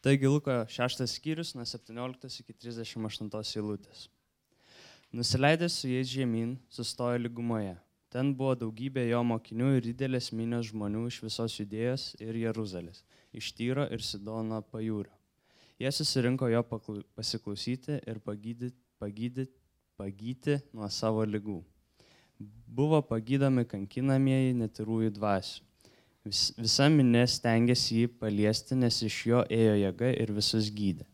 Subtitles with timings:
[0.00, 4.06] Taigi Luko 6 skyrius nuo 17 iki 38 eilutės.
[5.12, 7.74] Nusileidęs su jais žemyn, sustojo lygumoje.
[8.08, 13.04] Ten buvo daugybė jo mokinių ir didelės minios žmonių iš visos judėjos ir Jeruzalės,
[13.36, 15.12] iš Tyro ir Sidono pajūrio.
[15.76, 19.52] Jie susirinko jo pasiklausyti ir pagydyti, pagydyti,
[20.00, 21.60] pagyti nuo savo lygų.
[22.80, 25.69] Buvo pagydomi kankinamieji netirųjų dvasių
[26.20, 31.06] Vis, visa minė stengiasi jį paliesti, nes iš jo ėjo jėga ir visus gydė.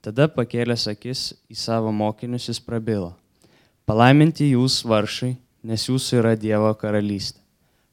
[0.00, 3.12] Tada pakėlęs akis į savo mokinius jis prabilo.
[3.84, 5.34] Palaiminti jūs varšai,
[5.66, 7.42] nes jūsų yra Dievo karalystė.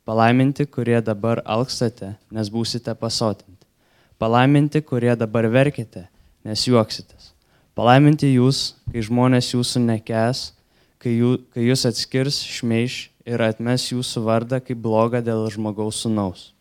[0.08, 3.68] Palaiminti, kurie dabar alkstate, nes būsite pasotinti.
[4.16, 6.06] Palaiminti, kurie dabar verkite,
[6.48, 7.34] nes juoksitės.
[7.76, 10.54] Palaiminti jūs, kai žmonės jūsų nekes,
[11.02, 16.52] kai, jų, kai jūs atskirs, šmeiš ir atmes jūsų vardą kaip blogą dėl žmogaus sunaus.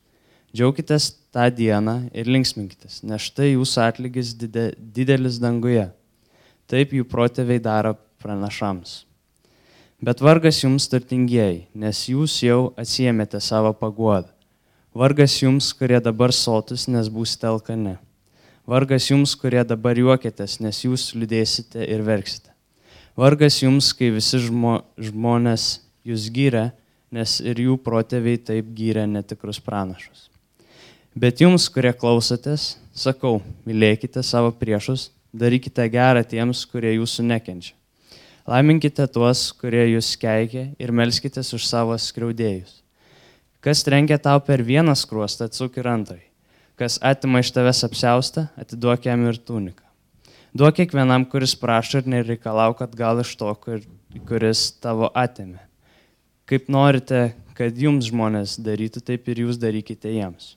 [0.56, 5.90] Džiaukitės tą dieną ir linksminkitės, nes štai jūsų atlygis dide, didelis danguje.
[6.66, 9.02] Taip jų protėviai daro pranašams.
[10.02, 14.28] Bet vargas jums turtingieji, nes jūs jau atsiemėte savo paguodą.
[14.96, 17.98] Vargas jums, kurie dabar sotus, nes būsite alkani.
[18.68, 22.45] Vargas jums, kurie dabar juokėtės, nes jūs liūdėsite ir verksite.
[23.16, 26.66] Vargas jums, kai visi žmo, žmonės jūs gyrė,
[27.08, 30.26] nes ir jų protėviai taip gyrė netikrus pranašus.
[31.16, 37.72] Bet jums, kurie klausotės, sakau, mylėkite savo priešus, darykite gerą tiems, kurie jūsų nekenčia.
[38.46, 42.82] Laiminkite tuos, kurie jūs keikia ir melskitės už savo skriaudėjus.
[43.64, 46.20] Kas trenkia tau per vieną skruostą, atsuk ir antrai.
[46.76, 49.85] Kas atima iš tavęs apsiaustą, atiduok jam ir tuniką.
[50.54, 53.50] Duok kiekvienam, kuris prašo ir nereikalau, kad gal iš to,
[54.28, 55.62] kuris tavo atėmė.
[56.46, 60.54] Kaip norite, kad jums žmonės darytų, taip ir jūs darykite jiems.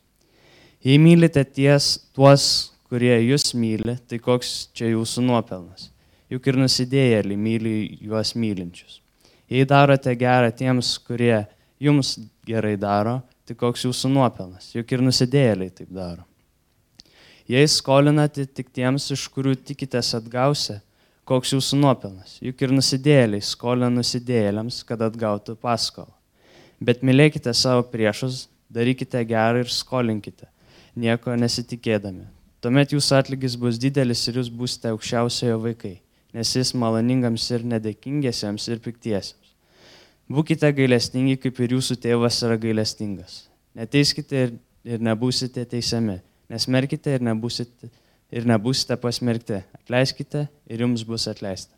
[0.86, 2.44] Jei mylite ties tuos,
[2.88, 5.90] kurie jūs myli, tai koks čia jūsų nuopelnas?
[6.30, 9.00] Juk ir nusidėjėliai myli juos mylinčius.
[9.50, 11.42] Jei darote gerą tiems, kurie
[11.82, 13.20] jums gerai daro,
[13.50, 14.72] tai koks jūsų nuopelnas?
[14.78, 16.29] Juk ir nusidėjėliai taip daro.
[17.50, 20.76] Jei skolinate tik tiems, iš kurių tikitės atgausia,
[21.26, 22.36] koks jūsų nuopelnas.
[22.46, 26.14] Juk ir nusidėliai skolina nusidėliams, kad atgautų paskolą.
[26.78, 30.46] Bet mylėkite savo priešus, darykite gerą ir skolinkite,
[30.94, 32.28] nieko nesitikėdami.
[32.62, 35.96] Tuomet jūsų atlygis bus didelis ir jūs būsite aukščiausiojo vaikai,
[36.38, 39.54] nes jis maloningams ir nedėkingiesiems ir piktiesiems.
[40.30, 43.48] Būkite gailestingi, kaip ir jūsų tėvas yra gailestingas.
[43.74, 47.90] Neteiskite ir, ir nebūsite teisiami, nesmerkite ir nebūsite
[48.32, 49.64] ir nebūsite pasmerkti.
[49.82, 51.74] Atleiskite ir jums bus atleista.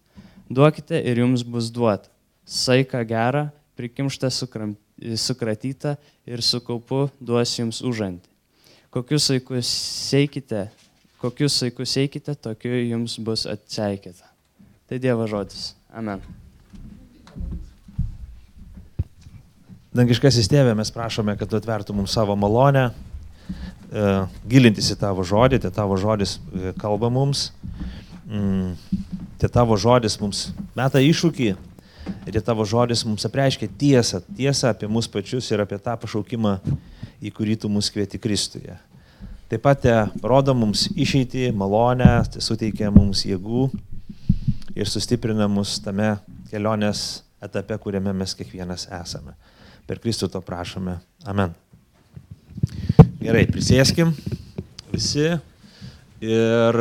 [0.51, 2.11] Duokite ir jums bus duota.
[2.45, 3.47] Saika gera,
[3.79, 5.95] prikimšta sukratyta
[6.27, 8.27] ir su kaupu duos jums užantį.
[8.91, 9.69] Kokius vaikus
[10.11, 10.65] seikite,
[11.21, 14.27] kokius vaikus seikite, tokiu jums bus atseikėta.
[14.91, 15.71] Tai Dievo žodis.
[15.95, 16.19] Amen.
[19.95, 22.89] Dangiškasis tėvė, mes prašome, kad atvertų mums savo malonę,
[24.47, 27.49] gilintis į tavo žodį, tai tavo žodis e, kalba mums,
[28.29, 28.75] mm,
[29.41, 34.87] tai tavo žodis mums meta iššūkį ir tai tavo žodis mums apreiškia tiesą, tiesą apie
[34.87, 36.55] mus pačius ir apie tą pašaukimą,
[37.21, 38.77] į kurį tu mus kvieti Kristuje.
[39.51, 43.65] Taip pat te rodo mums išeitį, malonę, tai suteikia mums jėgų
[44.79, 46.13] ir sustiprina mus tame
[46.47, 49.35] kelionės etape, kuriame mes kiekvienas esame.
[49.83, 51.01] Per Kristų to prašome.
[51.27, 51.51] Amen.
[53.21, 54.15] Gerai, prisėskim
[54.89, 55.27] visi
[56.25, 56.77] ir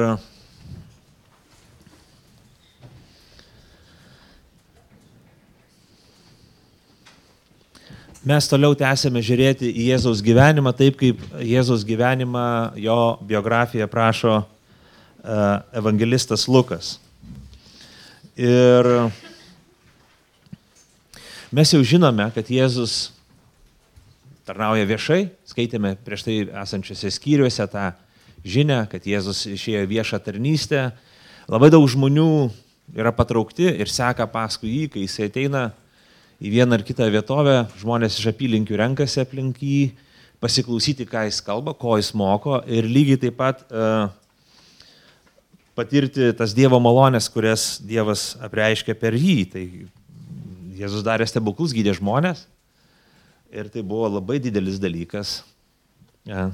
[8.24, 12.46] mes toliau tęsėme žiūrėti į Jėzaus gyvenimą taip, kaip Jėzaus gyvenimą
[12.86, 16.94] jo biografija prašo uh, evangelistas Lukas.
[18.40, 18.88] Ir
[21.52, 23.10] mes jau žinome, kad Jėzus
[24.50, 27.92] tarnauja viešai, skaitėme prieš tai esančiose skyriuose tą
[28.42, 30.88] žinę, kad Jėzus išėjo viešą tarnystę.
[31.50, 32.50] Labai daug žmonių
[32.98, 35.68] yra patraukti ir seka paskui jį, kai jisai ateina
[36.42, 39.92] į vieną ar kitą vietovę, žmonės iš apylinkių renkasi aplink jį,
[40.42, 44.08] pasiklausyti, ką jis kalba, ko jis moko ir lygiai taip pat uh,
[45.78, 49.36] patirti tas Dievo malonės, kurias Dievas apreiškia per jį.
[49.52, 49.66] Tai
[50.80, 52.48] Jėzus darė stebuklus, gydė žmonės,
[53.50, 55.40] Ir tai buvo labai didelis dalykas
[56.28, 56.50] ja,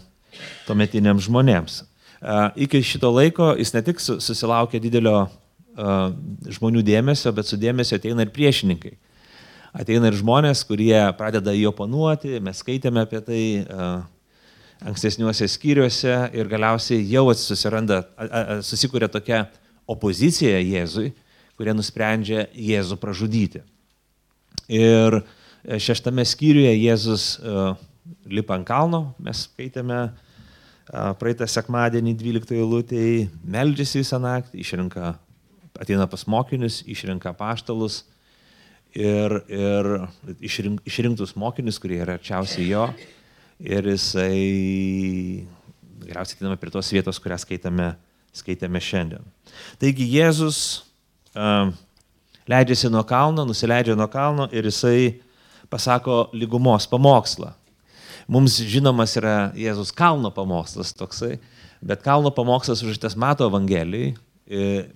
[0.64, 1.82] tuometiniams žmonėms.
[2.56, 5.26] Iki šito laiko jis ne tik susilaukė didelio
[6.56, 8.94] žmonių dėmesio, bet su dėmesio ateina ir priešininkai.
[9.76, 13.43] Ateina ir žmonės, kurie pradeda jį oponuoti, mes skaitėme apie tai,
[14.81, 18.02] ankstesniuose skyriuose ir galiausiai jau susiranda,
[18.64, 19.46] susikūrė tokia
[19.88, 21.10] opozicija Jėzui,
[21.60, 23.60] kurie nusprendžia Jėzų pražudyti.
[24.72, 25.20] Ir
[25.67, 27.27] šeštame skyriuje Jėzus
[28.31, 30.01] lipa ant kalno, mes skaitėme
[31.19, 35.17] praeitą sekmadienį 12 eilutėje, meldžiasi visą naktį, išrinka,
[35.81, 38.05] ateina pas mokinius, išrinka paštalus
[38.95, 39.91] ir, ir
[40.39, 42.87] išrink, išrinktus mokinius, kurie yra arčiausiai jo.
[43.57, 45.47] Ir jisai
[46.05, 47.95] galiausiai ateiname prie tos vietos, kurią skaitame,
[48.37, 49.25] skaitame šiandien.
[49.81, 50.59] Taigi Jėzus
[51.35, 51.73] uh,
[52.47, 55.17] leidžiasi nuo kalno, nusileidžia nuo kalno ir jisai
[55.71, 57.53] pasako lygumos pamokslą.
[58.27, 61.37] Mums žinomas yra Jėzus kalno pamokslas toksai,
[61.85, 64.17] bet kalno pamokslas užrašytas Mato Evangelijai,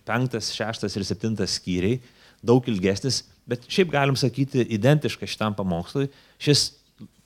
[0.07, 2.01] penktas, šeštas ir septintas skyriai,
[2.43, 6.09] daug ilgesnis, bet šiaip galim sakyti identiškas šitam pamokslui.
[6.43, 6.71] Šis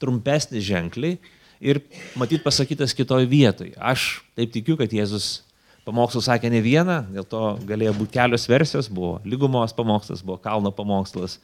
[0.03, 1.19] trumpesnis ženkliai
[1.65, 1.81] ir
[2.19, 3.73] matyt pasakytas kitoj vietoj.
[3.79, 5.45] Aš taip tikiu, kad Jėzus
[5.85, 10.73] pamokslų sakė ne vieną, dėl to galėjo būti kelios versijos, buvo lygumos pamokslas, buvo kalno
[10.75, 11.39] pamokslas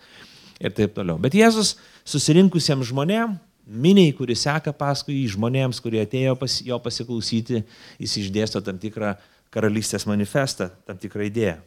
[0.60, 1.18] ir taip toliau.
[1.20, 1.76] Bet Jėzus
[2.08, 3.40] susirinkusiems žmonėms
[3.70, 7.62] miniai, kuri seka paskui jį, žmonėms, kurie atėjo pas, jo pasiklausyti,
[8.02, 9.14] jis išdėsto tam tikrą
[9.54, 11.58] karalystės manifestą, tam tikrą idėją.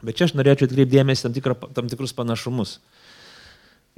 [0.00, 2.78] Bet čia aš norėčiau atkreipdėmėsi tam, tikrą, tam tikrus panašumus.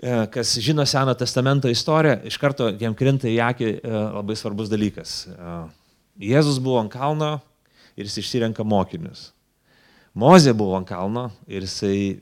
[0.02, 4.72] E, kas žino Seno testamento istoriją, iš karto jam krinta į akį e, labai svarbus
[4.72, 5.22] dalykas.
[5.30, 5.54] E,
[6.32, 7.36] Jėzus buvo ant kalno
[7.94, 9.30] ir jis išsirenka mokinius.
[10.12, 12.18] Mozė buvo ant kalno ir jisai,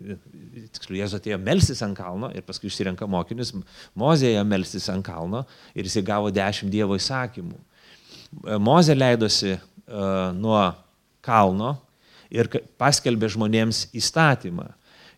[0.76, 3.50] tiksliau, Jėzus atėjo melsis ant kalno ir paskui išsirenka mokinius.
[3.98, 5.42] Mozė ėjo melsis ant kalno
[5.74, 7.58] ir jisai gavo dešimt Dievo įsakymų.
[8.62, 10.62] Mozė leidosi uh, nuo
[11.26, 11.74] kalno
[12.30, 12.46] ir
[12.78, 14.68] paskelbė žmonėms įstatymą.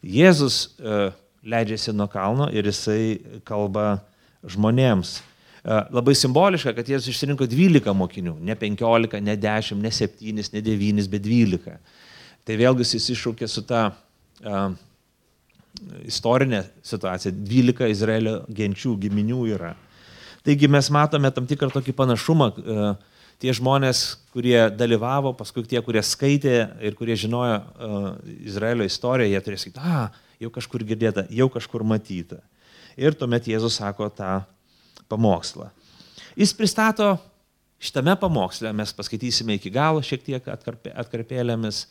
[0.00, 1.10] Jėzus uh,
[1.44, 3.98] leidžiasi nuo kalno ir jisai kalba
[4.48, 5.18] žmonėms.
[5.62, 11.04] Labai simboliška, kad Jėzus išsirinko 12 mokinių, ne 15, ne 10, ne 7, ne 9,
[11.12, 11.76] bet 12.
[12.48, 14.74] Tai vėlgi jis iššaukė su ta uh,
[16.08, 17.32] istorinė situacija.
[17.32, 19.72] 12 Izraelio genčių, giminių yra.
[20.42, 22.50] Taigi mes matome tam tikrą tokį panašumą.
[22.58, 23.12] Uh,
[23.42, 24.02] tie žmonės,
[24.34, 28.08] kurie dalyvavo, paskui tie, kurie skaitė ir kurie žinojo uh,
[28.46, 30.06] Izraelio istoriją, jie turės sakyti, a,
[30.42, 32.38] jau kažkur girdėta, jau kažkur matyta.
[32.98, 34.42] Ir tuomet Jėzus sako tą
[35.10, 35.70] pamokslą.
[36.38, 37.16] Jis pristato
[37.82, 41.86] šitame pamoksle, mes paskaitysime iki galo šiek tiek atkarpė, atkarpėlėmis,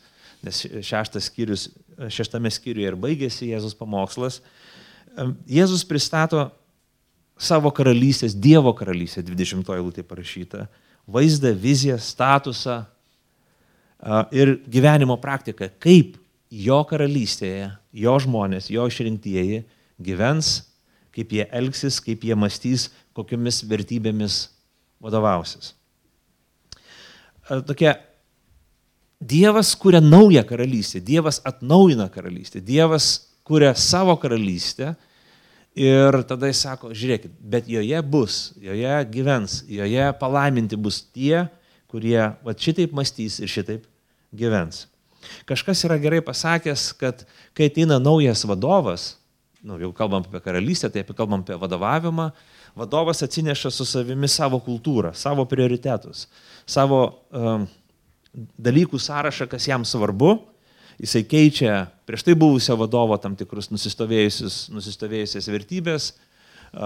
[0.46, 1.68] nes šeštas skyrius,
[2.12, 4.40] šeštame skyriuje ir baigėsi Jėzus pamokslas.
[5.50, 6.48] Jėzus pristato
[7.42, 10.66] savo karalystės, Dievo karalystę, 20 eilutė parašyta,
[11.10, 12.82] vaizdą, viziją, statusą
[14.34, 16.18] ir gyvenimo praktiką, kaip
[16.52, 19.62] jo karalystėje, jo žmonės, jo išrinktieji
[20.02, 20.54] gyvens,
[21.12, 24.46] kaip jie elgsis, kaip jie mąstys, kokiamis vertybėmis
[25.02, 25.74] vadovausis.
[27.68, 27.96] Tokia
[29.22, 34.94] Dievas kuria naują karalystę, Dievas atnaujina karalystę, Dievas kuria savo karalystę
[35.74, 41.46] ir tada jis sako, žiūrėkit, bet joje bus, joje gyvens, joje palaiminti bus tie,
[41.88, 43.86] kurie va šitaip mąstys ir šitaip
[44.34, 44.86] gyvens.
[45.46, 47.22] Kažkas yra gerai pasakęs, kad
[47.56, 49.12] kai ateina naujas vadovas,
[49.62, 52.32] nu, jau kalbam apie karalystę, tai apie kalbam apie vadovavimą,
[52.76, 56.26] vadovas atsineša su savimi savo kultūrą, savo prioritetus,
[56.66, 57.68] savo um,
[58.34, 60.38] dalykų sąrašą, kas jam svarbu.
[61.02, 66.12] Jisai keičia prieš tai buvusio vadovo tam tikrus nusistovėjusias vertybės,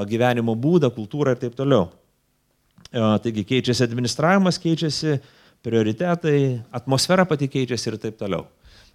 [0.09, 1.89] gyvenimo būdą, kultūrą ir taip toliau.
[2.93, 5.19] Taigi keičiasi administravimas, keičiasi
[5.67, 8.47] prioritetai, atmosfera pati keičiasi ir taip toliau.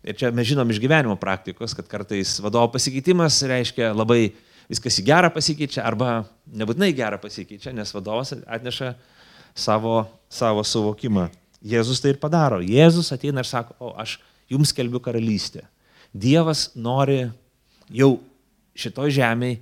[0.01, 4.31] Ir čia mes žinom iš gyvenimo praktikos, kad kartais vadovo pasikeitimas reiškia labai
[4.71, 8.95] viskas į gerą pasikeičia arba nebūtinai gerą pasikeičia, nes vadovas atneša
[9.53, 11.27] savo, savo suvokimą.
[11.61, 12.61] Jėzus tai ir padaro.
[12.65, 14.17] Jėzus ateina ir sako, o aš
[14.51, 15.63] jums kelbiu karalystę.
[16.11, 17.23] Dievas nori
[17.91, 18.15] jau
[18.75, 19.61] šitoj žemėje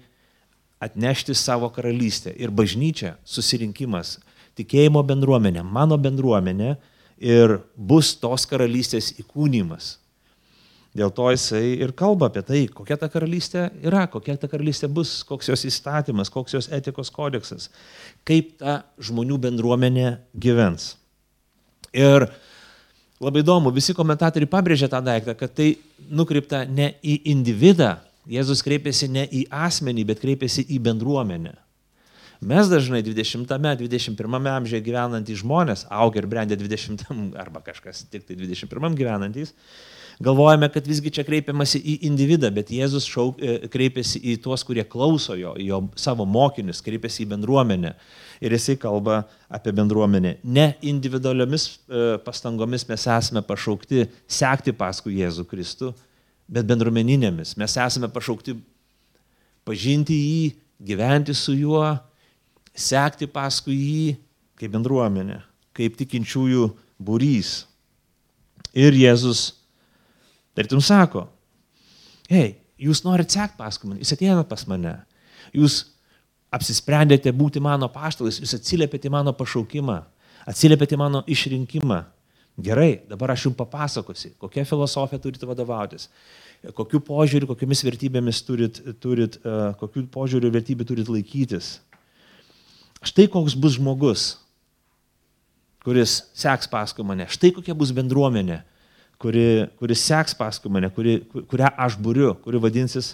[0.79, 2.31] atnešti savo karalystę.
[2.39, 4.17] Ir bažnyčia, susirinkimas,
[4.57, 6.77] tikėjimo bendruomenė, mano bendruomenė
[7.19, 9.97] ir bus tos karalystės įkūnymas.
[10.95, 15.19] Dėl to jisai ir kalba apie tai, kokia ta karalystė yra, kokia ta karalystė bus,
[15.27, 17.67] koks jos įstatymas, koks jos etikos kodeksas,
[18.25, 20.95] kaip ta žmonių bendruomenė gyvens.
[21.95, 22.27] Ir
[23.19, 25.73] labai įdomu, visi komentatoriai pabrėžia tą daiktą, kad tai
[26.09, 27.97] nukreipta ne į individą,
[28.29, 31.55] Jėzus kreipėsi ne į asmenį, bet kreipėsi į bendruomenę.
[32.39, 37.01] Mes dažnai 20-21 amžiuje gyvenantys žmonės, augę ir brendę 20
[37.41, 39.51] arba kažkas tik tai 21 gyvenantys,
[40.23, 44.85] galvojame, kad visgi čia kreipiamasi į individą, bet Jėzus šauk, e, kreipiasi į tuos, kurie
[44.87, 47.95] klauso jo, jo savo mokinius, kreipiasi į bendruomenę.
[48.39, 50.37] Ir jisai kalba apie bendruomenę.
[50.43, 55.91] Ne individualiomis e, pastangomis mes esame pašaukti sekti paskui Jėzų Kristų,
[56.47, 57.57] bet bendruomeninėmis.
[57.59, 58.55] Mes esame pašaukti
[59.67, 61.83] pažinti jį, gyventi su juo,
[62.71, 64.05] sekti paskui jį
[64.59, 65.41] kaip bendruomenė,
[65.75, 66.69] kaip tikinčiųjų
[66.99, 67.51] būrys.
[68.77, 69.49] Ir Jėzus,
[70.55, 71.25] tartum sako,
[72.31, 74.95] hei, jūs norite sekti paskui mane, jūs atėjate pas mane,
[75.55, 75.81] jūs
[76.53, 79.99] apsisprendėte būti mano paštalais, jūs atsiliepėte mano pašaukimą,
[80.49, 82.03] atsiliepėte mano išrinkimą.
[82.59, 86.09] Gerai, dabar aš jums papasakosiu, kokią filosofiją turite vadovautis,
[86.75, 91.77] kokiu požiūriu, kokiamis vertybėmis turit, turit uh, kokiu požiūriu vertybių turit laikytis.
[92.99, 94.25] Štai koks bus žmogus,
[95.85, 98.59] kuris seks paskui mane, štai kokia bus bendruomenė,
[99.21, 103.13] kuri, kuris seks paskui mane, kuri, kurią aš būriu, kuri vadinsis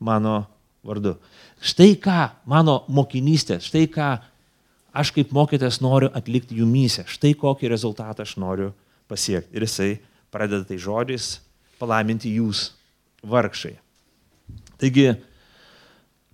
[0.00, 0.46] mano
[0.86, 1.16] vardu.
[1.60, 4.10] Štai ką mano mokinystė, štai ką
[4.96, 8.72] aš kaip mokytas noriu atlikti jumyse, štai kokį rezultatą aš noriu
[9.10, 9.56] pasiekti.
[9.56, 9.90] Ir jisai
[10.32, 11.36] pradeda tai žodžiais
[11.80, 12.70] palaiminti jūs
[13.26, 13.76] vargšai.
[14.80, 15.10] Taigi,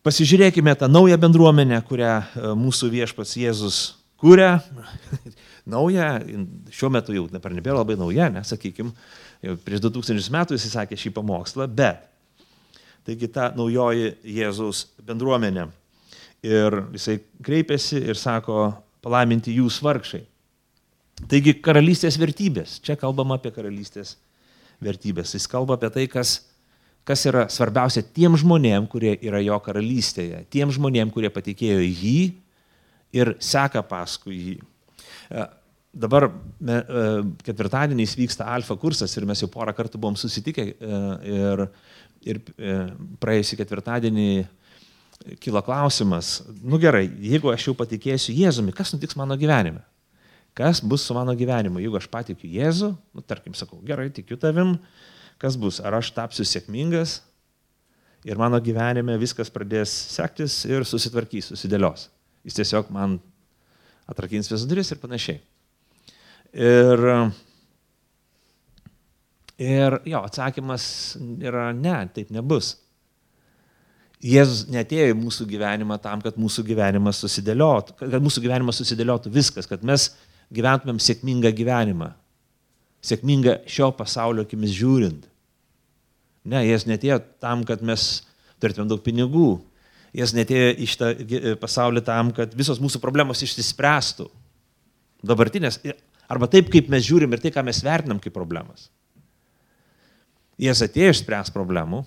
[0.06, 3.82] pasižiūrėkime tą naują bendruomenę, kurią e, mūsų viešpats Jėzus
[4.22, 4.56] kūrė.
[5.66, 6.16] nauja,
[6.74, 8.92] šiuo metu jau dabar nebėra labai nauja, nesakykime,
[9.64, 12.08] prieš 2000 metų jis sakė šį pamokslą, bet
[13.06, 15.68] taigi ta naujoji Jėzaus bendruomenė.
[16.42, 20.24] Ir jisai kreipiasi ir sako, palaiminti jūs vargšai.
[21.30, 24.16] Taigi karalystės vertybės, čia kalbama apie karalystės
[24.82, 25.36] vertybės.
[25.36, 26.40] Jis kalba apie tai, kas
[27.08, 32.18] kas yra svarbiausia tiem žmonėm, kurie yra jo karalystėje, tiem žmonėm, kurie patikėjo jį
[33.16, 34.54] ir seka paskui jį.
[35.32, 35.46] E,
[36.04, 36.78] dabar e,
[37.44, 41.00] ketvirtadieniais vyksta alfa kursas ir mes jau porą kartų buvom susitikę e,
[41.32, 41.66] ir,
[42.26, 42.40] ir
[43.22, 44.28] praėjusį ketvirtadienį
[45.42, 49.84] kilo klausimas, nu gerai, jeigu aš jau patikėsiu Jėzumi, kas nutiks mano gyvenime?
[50.56, 54.74] Kas bus su mano gyvenimu, jeigu aš patikiu Jėzų, nu tarkim, sakau, gerai, tikiu tavim,
[55.40, 57.20] kas bus, ar aš tapsiu sėkmingas
[58.28, 62.10] ir mano gyvenime viskas pradės sektis ir susitvarkys, susidėlios.
[62.46, 63.16] Jis tiesiog man
[64.10, 65.40] atrakins visas duris ir panašiai.
[66.52, 67.06] Ir,
[69.62, 70.84] ir jo, atsakymas
[71.42, 72.76] yra ne, taip nebus.
[74.22, 79.66] Jėzus netėjo į mūsų gyvenimą tam, kad mūsų gyvenimas susidėliotų, kad mūsų gyvenimas susidėliotų viskas,
[79.66, 80.12] kad mes
[80.54, 82.12] gyventumėm sėkmingą gyvenimą.
[83.02, 85.26] Sėkmingą šio pasaulio akimis žiūrint.
[86.46, 88.22] Ne, jis netėjo tam, kad mes
[88.62, 89.56] turėtume daug pinigų.
[90.14, 91.10] Jis netėjo į šitą
[91.58, 94.28] pasaulį tam, kad visos mūsų problemos išsispręstų.
[95.26, 95.80] Dabartinės.
[96.30, 98.86] Arba taip, kaip mes žiūrim ir tai, ką mes vertinam kaip problemas.
[100.62, 102.04] Jis atėjo išspręs problemų,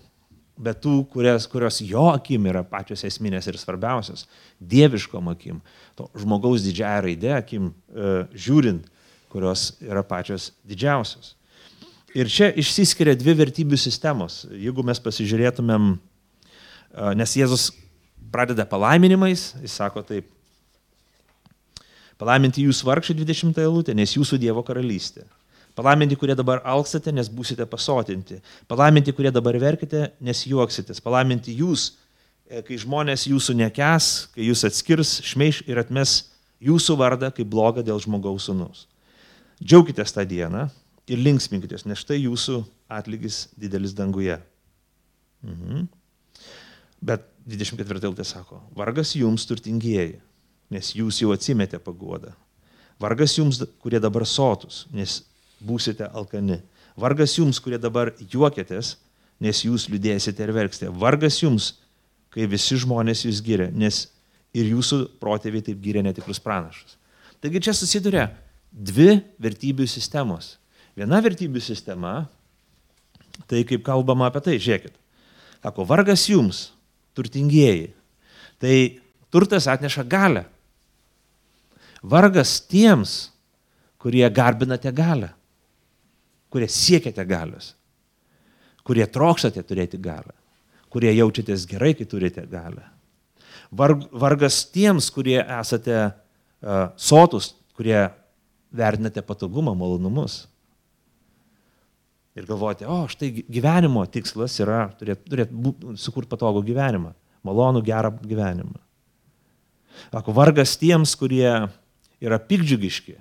[0.55, 4.23] bet tų, kurias, kurios jo akim yra pačios esminės ir svarbiausios,
[4.63, 5.59] dieviškom akim,
[5.99, 8.87] to žmogaus didžiąją raidę akim e, žiūrint,
[9.33, 11.33] kurios yra pačios didžiausios.
[12.15, 14.45] Ir čia išsiskiria dvi vertybių sistemos.
[14.55, 15.89] Jeigu mes pasižiūrėtumėm,
[17.19, 17.73] nes Jėzus
[18.31, 20.29] pradeda palaiminimais, jis sako taip,
[22.15, 25.25] palaiminti jūs vargšai 20 eilutė, nes jūsų Dievo karalystė.
[25.75, 28.39] Palaiminti, kurie dabar alkstate, nes būsite pasotinti.
[28.71, 31.01] Palaiminti, kurie dabar verkite, nes juoksitės.
[31.03, 31.97] Palaiminti jūs,
[32.47, 36.31] e, kai žmonės jūsų nekes, kai jūs atskirs, šmeiš ir atmes
[36.63, 38.87] jūsų vardą kaip blogą dėl žmogaus sunus.
[39.59, 40.69] Džiaukitės tą dieną,
[41.09, 44.37] ir linksminkitės, nes štai jūsų atlygis didelis danguje.
[45.45, 45.85] Mhm.
[47.05, 50.17] Bet 24 eilutė sako, vargas jums turtingieji,
[50.73, 52.33] nes jūs jau atsimetė paguodą.
[53.01, 55.19] Vargas jums, kurie dabar sotus, nes
[55.65, 56.61] būsite alkani.
[56.99, 58.95] Vargas jums, kurie dabar juokėtės,
[59.43, 60.91] nes jūs liūdėsite ir verksite.
[60.93, 61.73] Vargas jums,
[62.31, 64.05] kai visi žmonės jūs gyrė, nes
[64.55, 66.95] ir jūsų protėviai taip gyrė netikrus pranašus.
[67.43, 68.29] Taigi čia susiduria
[68.71, 70.55] dvi vertybių sistemos
[70.95, 72.23] Viena vertybių sistema,
[73.51, 74.93] tai kaip kalbama apie tai, žiūrėkit,
[75.59, 76.69] sako, vargas jums,
[77.17, 77.89] turtingieji,
[78.63, 78.75] tai
[79.33, 80.45] turtas atneša galę.
[82.05, 83.33] Vargas tiems,
[83.99, 85.33] kurie garbinate galę,
[86.55, 87.73] kurie siekiate galios,
[88.87, 90.31] kurie trokštate turėti galę,
[90.93, 92.85] kurie jaučiatės gerai, kai turite galę.
[93.75, 98.05] Vargas tiems, kurie esate uh, sotus, kurie
[98.75, 100.45] vertinate patogumą, malonumus
[102.35, 105.53] ir galvoti, o štai gyvenimo tikslas yra turėti turėt,
[105.99, 107.13] sukurti patogų gyvenimą,
[107.47, 108.79] malonų, gerą gyvenimą.
[110.11, 111.47] Sako, vargas tiems, kurie
[112.23, 113.15] yra pikdžiugiški.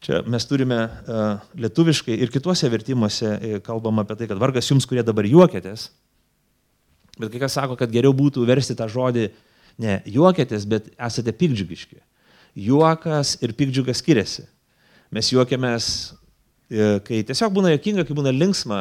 [0.00, 4.86] Čia mes turime uh, lietuviškai ir kituose vertimuose uh, kalbam apie tai, kad vargas jums,
[4.88, 5.90] kurie dabar juokėtės.
[7.20, 9.26] Bet kai kas sako, kad geriau būtų versti tą žodį
[9.80, 12.00] ne juokėtės, bet esate pikdžiugiški.
[12.60, 14.46] Juokas ir pikdžiugas skiriasi.
[15.14, 15.86] Mes juokiamės,
[16.70, 18.80] e, kai tiesiog būna jokinga, kai būna linksma.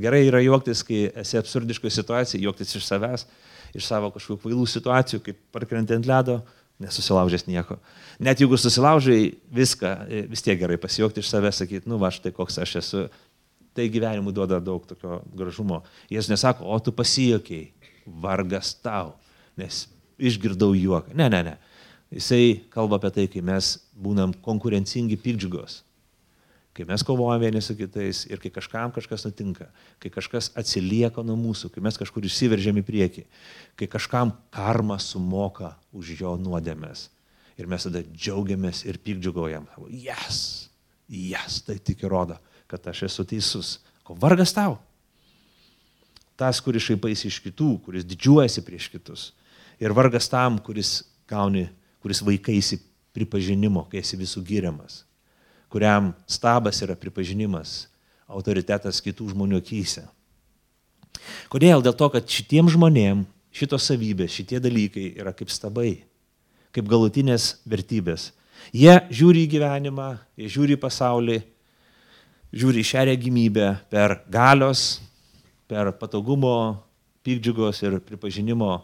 [0.00, 3.26] Gerai yra juoktis, kai esi absurdiškoje situacijoje, juoktis iš savęs,
[3.74, 6.40] iš savo kažkokių kvailų situacijų, kaip parkrenti ant ledo,
[6.80, 7.76] nesusilaužęs nieko.
[8.20, 12.32] Net jeigu susilaužai viską, e, vis tiek gerai pasijuokti iš savęs, sakyti, nu va, štai
[12.36, 13.06] koks aš esu.
[13.76, 15.82] Tai gyvenimui duoda daug tokio gražumo.
[16.10, 17.68] Jėzus nesako, o tu pasijokiai,
[18.20, 19.14] vargas tau,
[19.60, 19.84] nes
[20.18, 21.14] išgirdau juoką.
[21.14, 21.56] Ne, ne, ne.
[22.10, 25.84] Jisai kalba apie tai, kai mes būnam konkurencingi pikdžiugos.
[26.80, 29.66] Kai mes kovojame vieni su kitais ir kai kažkam kažkas nutinka,
[30.00, 33.24] kai kažkas atsilieka nuo mūsų, kai mes kažkur išsiveržiam į priekį,
[33.76, 37.10] kai kažkam karma sumoka už jo nuodėmės.
[37.60, 39.66] Ir mes tada džiaugiamės ir pikdžiugaujam.
[39.92, 40.70] Jas,
[41.04, 43.74] jas, tai tik įrodo, kad aš esu teisus.
[44.00, 44.78] Ko vargas tau?
[46.32, 49.26] Tas, kuris šaipaisi iš kitų, kuris didžiuojasi prieš kitus.
[49.76, 51.68] Ir vargas tam, kuris gauni,
[52.00, 52.80] kuris vaikaisi
[53.12, 55.02] pripažinimo, kai esi visų giriamas
[55.70, 57.86] kuriam stabas yra pripažinimas,
[58.30, 60.04] autoritetas kitų žmonių akise.
[61.50, 61.82] Kodėl?
[61.82, 63.24] Dėl to, kad šitiem žmonėm
[63.54, 66.02] šitos savybės, šitie dalykai yra kaip stabai,
[66.74, 68.30] kaip galutinės vertybės.
[68.76, 71.38] Jie žiūri į gyvenimą, jie žiūri į pasaulį,
[72.54, 75.00] žiūri į šią regimybę per galios,
[75.70, 76.82] per patogumo,
[77.26, 78.80] pykdžiugos ir pripažinimo,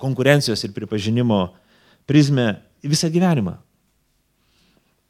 [0.00, 1.46] konkurencijos ir pripažinimo
[2.08, 3.58] prizmę visą gyvenimą.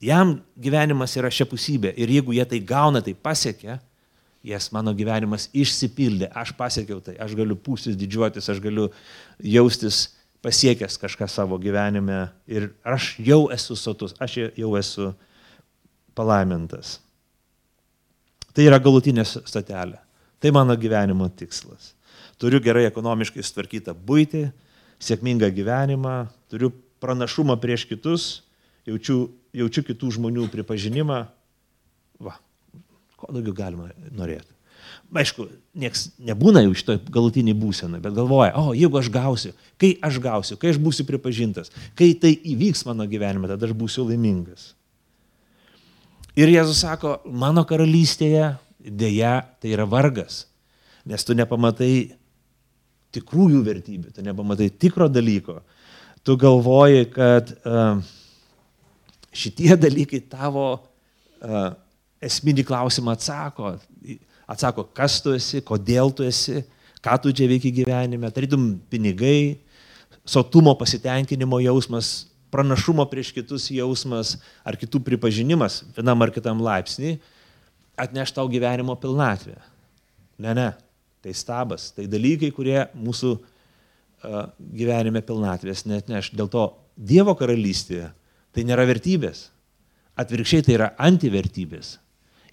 [0.03, 3.79] Jam gyvenimas yra šiapusybė ir jeigu jie tai gauna, tai pasiekia,
[4.45, 8.91] jas mano gyvenimas išsipildė, aš pasiekiau tai, aš galiu pūstis, didžiuotis, aš galiu
[9.41, 10.09] jaustis
[10.45, 15.15] pasiekęs kažką savo gyvenime ir aš jau esu sotus, aš jau esu
[16.15, 16.99] palaimintas.
[18.55, 19.99] Tai yra galutinė statelė.
[20.39, 21.95] Tai mano gyvenimo tikslas.
[22.37, 24.45] Turiu gerai ekonomiškai sutvarkytą būtį,
[25.03, 26.69] sėkmingą gyvenimą, turiu
[27.03, 28.27] pranašumą prieš kitus,
[28.87, 31.21] jaučiu jaučiu kitų žmonių pripažinimą,
[32.23, 32.37] va,
[33.19, 34.51] ko daugiau galima norėti.
[35.15, 35.47] Aišku,
[35.79, 40.59] nieks nebūna jau to galutinį būseną, bet galvoja, o jeigu aš gausiu, kai aš gausiu,
[40.61, 44.73] kai aš būsiu pripažintas, kai tai įvyks mano gyvenime, tada aš būsiu laimingas.
[46.35, 50.49] Ir Jėzus sako, mano karalystėje dėja tai yra vargas,
[51.07, 51.95] nes tu nepamatai
[53.15, 55.61] tikrųjų vertybių, tu nepamatai tikro dalyko.
[56.25, 58.01] Tu galvoji, kad uh,
[59.35, 61.73] šitie dalykai tavo uh,
[62.25, 63.75] esminį klausimą atsako.
[64.51, 66.63] Atsako, kas tu esi, kodėl tu esi,
[67.05, 68.29] ką tu čia veiki gyvenime.
[68.33, 69.57] Tarytum pinigai,
[70.29, 77.17] sotumo pasitenkinimo jausmas, pranašumo prieš kitus jausmas ar kitų pripažinimas vienam ar kitam laipsnį
[77.99, 79.57] atneš tau gyvenimo pilnatvę.
[80.39, 80.71] Ne, ne.
[81.25, 84.43] Tai stabas, tai dalykai, kurie mūsų uh,
[84.77, 86.35] gyvenime pilnatvės net neš.
[86.37, 88.11] Dėl to Dievo karalystėje
[88.55, 89.49] Tai nėra vertybės.
[90.15, 91.99] Atvirkščiai tai yra antivertybės.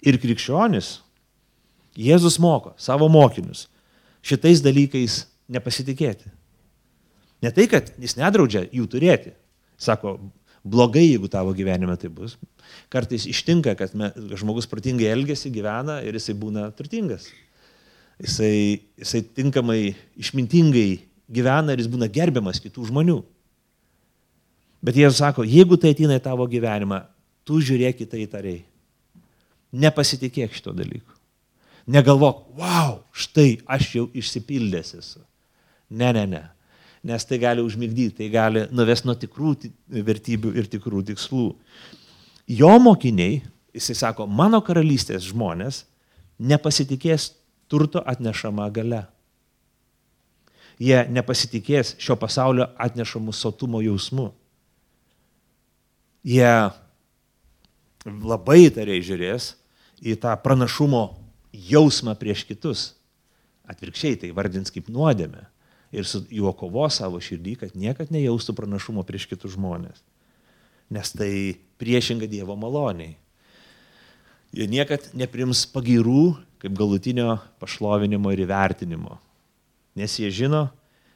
[0.02, 0.96] Ir krikščionis,
[1.92, 3.66] Jėzus moko savo mokinius
[4.24, 6.30] šitais dalykais nepasitikėti.
[7.42, 9.34] Ne tai, kad jis nedraudžia jų turėti.
[9.76, 10.14] Sako,
[10.62, 12.36] blogai, jeigu tavo gyvenime tai bus.
[12.92, 17.26] Kartais ištinka, kad me, žmogus protingai elgesi, gyvena ir jisai būna turtingas.
[18.22, 18.54] Jisai,
[19.02, 20.88] jisai tinkamai, išmintingai
[21.32, 23.18] gyvena ir jis būna gerbiamas kitų žmonių.
[24.82, 27.04] Bet Jėzus sako, jeigu tai ateina į tavo gyvenimą,
[27.46, 28.62] tu žiūrėk į tai įtariai.
[29.72, 31.14] Nepasitikėk šito dalyku.
[31.86, 35.22] Negalvok, wow, štai aš jau išsipildęs esu.
[35.90, 36.42] Ne, ne, ne.
[37.06, 39.54] Nes tai gali užmigdyti, tai gali nuvesti nuo tikrų
[40.06, 41.48] vertybių ir tikrų tikslų.
[42.50, 43.40] Jo mokiniai,
[43.74, 45.82] jisai sako, mano karalystės žmonės
[46.42, 47.32] nepasitikės
[47.70, 49.06] turto atnešama gale.
[50.82, 54.30] Jie nepasitikės šio pasaulio atnešamų sotumo jausmu
[56.26, 56.52] jie
[58.06, 59.52] labai įtariai žiūrės
[60.02, 61.04] į tą pranašumo
[61.52, 62.92] jausmą prieš kitus.
[63.70, 65.44] Atvirkščiai tai vardins kaip nuodėmę
[65.94, 70.00] ir su juo kovo savo širdį, kad niekad nejaustų pranašumo prieš kitus žmonės.
[70.92, 73.14] Nes tai priešinga Dievo maloniai.
[74.52, 79.16] Jie niekad neprims pagirų kaip galutinio pašlovinimo ir įvertinimo.
[79.96, 80.66] Nes jie žino,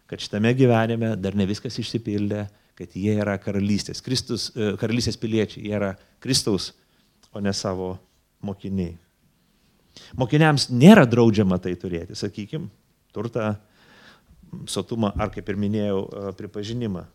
[0.09, 5.65] kad šitame gyvenime dar ne viskas išsipildė kad jie yra karalystės, Kristus, e, karalystės piliečiai,
[5.65, 6.73] jie yra Kristaus,
[7.33, 7.95] o ne savo
[8.45, 8.97] mokiniai.
[10.17, 12.69] Mokiniams nėra draudžiama tai turėti, sakykime,
[13.17, 13.55] turtą,
[14.69, 17.07] sotumą ar, kaip ir minėjau, e, pripažinimą.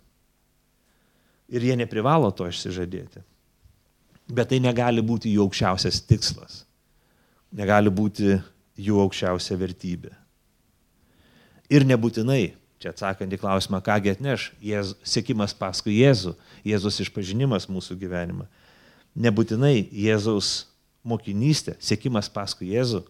[1.52, 3.21] Ir jie neprivalo to išsižadėti.
[4.32, 6.63] Bet tai negali būti jų aukščiausias tikslas.
[7.52, 8.38] Negali būti
[8.80, 10.13] jų aukščiausia vertybė.
[11.71, 16.34] Ir nebūtinai, čia atsakant į klausimą, kągi atneš Jėzu, sėkimas paskui Jėzų,
[16.67, 18.48] Jėzus išpažinimas mūsų gyvenimą.
[19.22, 20.67] Nebūtinai Jėzaus
[21.08, 23.04] mokinystė, sėkimas paskui Jėzų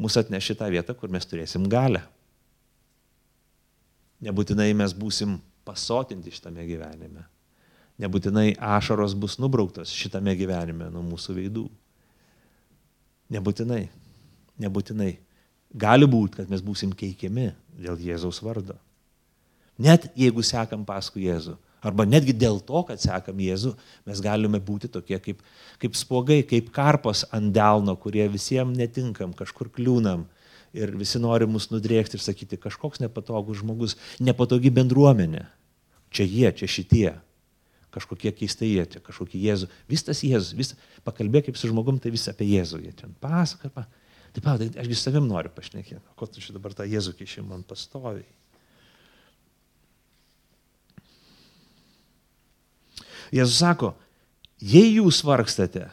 [0.00, 2.02] mūsų atneš į tą vietą, kur mes turėsim galę.
[4.24, 7.24] Nebūtinai mes būsim pasotinti šitame gyvenime.
[8.00, 11.66] Nebūtinai ašaros bus nubrauktos šitame gyvenime nuo mūsų veidų.
[13.32, 13.82] Nebūtinai.
[14.60, 15.10] Nebūtinai.
[15.80, 18.76] Gali būti, kad mes būsim keikiami dėl Jėzaus vardo.
[19.80, 21.56] Net jeigu sekam paskui Jėzų.
[21.80, 23.72] Arba netgi dėl to, kad sekam Jėzų,
[24.08, 25.40] mes galime būti tokie kaip,
[25.80, 30.26] kaip spogai, kaip karpos ant delno, kurie visiems netinkam, kažkur kliūnam.
[30.76, 35.46] Ir visi nori mus nudrėkti ir sakyti, kažkoks nepatogus žmogus, nepatogi bendruomenė.
[36.12, 37.08] Čia jie, čia šitie
[37.90, 39.68] kažkokie keistai jie, čia kažkokie Jėzų.
[39.90, 40.74] Visas Jėzus, vis,
[41.06, 43.72] pakalbėk kaip su žmogum, tai vis apie Jėzų jie ten pasaka.
[43.74, 43.86] Pa.
[44.30, 46.02] Taip, pa, tai ašgi savim noriu pašnekėti.
[46.18, 48.28] Ko tu čia dabar tą Jėzų kiši man pastoviai?
[53.30, 53.94] Jėzus sako,
[54.58, 55.86] jei jūs vargstate,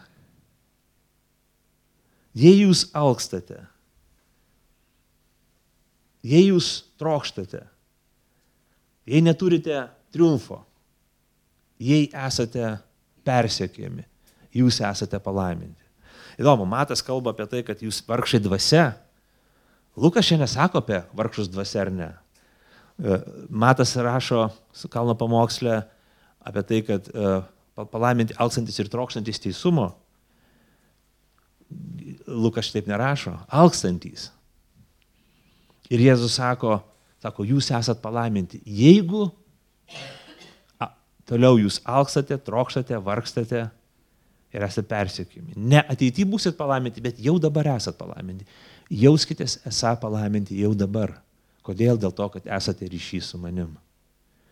[2.38, 3.62] jei jūs alkstate,
[6.26, 7.64] jei jūs trokštate,
[9.08, 10.64] jei neturite triumfo,
[11.80, 12.78] jei esate
[13.28, 14.06] persiekėjami,
[14.58, 15.84] jūs esate palaiminti.
[16.38, 18.92] Įdomu, Matas kalba apie tai, kad jūs vargšai dvasia.
[19.98, 22.10] Lukas šiandien sako apie vargšus dvasia ar ne.
[23.02, 23.18] E,
[23.50, 24.50] Matas rašo
[24.94, 25.82] kalno pamokslę
[26.48, 27.32] apie tai, kad e,
[27.92, 29.92] palaiminti alksantis ir trokštantis teisumo.
[32.28, 33.36] Lukas taip nerašo.
[33.52, 34.30] Alkstantis.
[35.92, 36.80] Ir Jėzus sako,
[37.24, 39.30] sako, jūs esat palaiminti, jeigu
[41.28, 43.66] Toliau jūs alkstate, trokštate, vargstate
[44.56, 45.58] ir esate persiekimi.
[45.60, 48.48] Ne ateity būsit palaiminti, bet jau dabar esate palaiminti.
[48.88, 51.18] Jauskitės esą palaiminti jau dabar.
[51.68, 52.00] Kodėl?
[52.00, 53.74] Dėl to, kad esate ryšys su manim.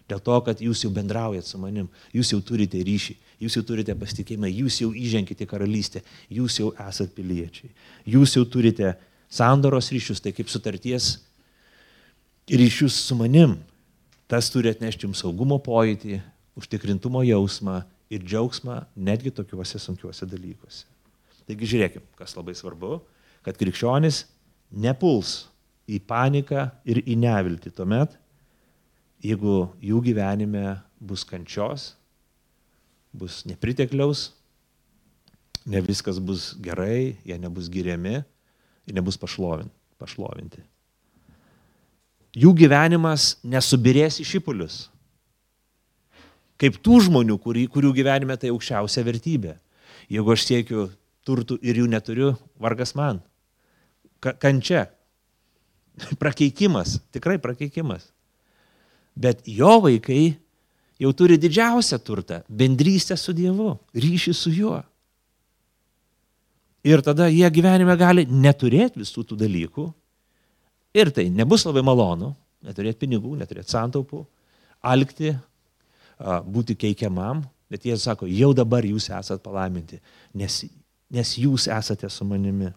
[0.05, 3.95] Dėl to, kad jūs jau bendraujat su manim, jūs jau turite ryšį, jūs jau turite
[3.97, 7.71] pasitikėjimą, jūs jau įženkite karalystę, jūs jau esate piliečiai.
[8.13, 8.93] Jūs jau turite
[9.33, 11.15] sandoros ryšius, tai kaip sutarties
[12.51, 13.57] ryšius su manim.
[14.29, 16.19] Tas turi atnešti jums saugumo pojūtį,
[16.57, 17.81] užtikrintumo jausmą
[18.13, 20.85] ir džiaugsmą netgi tokiuose sunkiuose dalykuose.
[21.45, 22.99] Taigi žiūrėkim, kas labai svarbu,
[23.45, 24.23] kad krikščionis
[24.73, 25.43] nepuls
[25.85, 28.15] į paniką ir į neviltį tuomet,
[29.25, 31.93] jeigu jų gyvenime bus kančios,
[33.15, 34.29] bus nepritekliaus,
[35.65, 40.61] ne viskas bus gerai, jie nebus giriami ir nebus pašlovinti.
[42.35, 44.83] Jų gyvenimas nesubirės į šipulius
[46.61, 49.55] kaip tų žmonių, kurį, kurių gyvenime tai aukščiausia vertybė.
[50.11, 50.87] Jeigu aš siekiu
[51.27, 53.21] turtų ir jų neturiu, vargas man.
[54.23, 54.87] Ka kančia.
[56.19, 58.09] Prakeikimas, tikrai prakeikimas.
[59.15, 60.35] Bet jo vaikai
[60.99, 64.83] jau turi didžiausią turtą- bendrystę su Dievu, ryšį su juo.
[66.83, 69.93] Ir tada jie gyvenime gali neturėti visų tų dalykų.
[70.93, 74.25] Ir tai nebus labai malonu, neturėti pinigų, neturėti santaupų,
[74.83, 75.33] alkti,
[76.19, 79.99] būti keikiamam, bet jie sako, jau dabar jūs esate palaiminti,
[80.33, 80.65] nes,
[81.09, 82.71] nes jūs esate su manimi.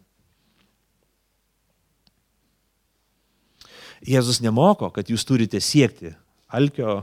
[4.06, 6.14] Jėzus nemoko, kad jūs turite siekti
[6.48, 7.02] alkio,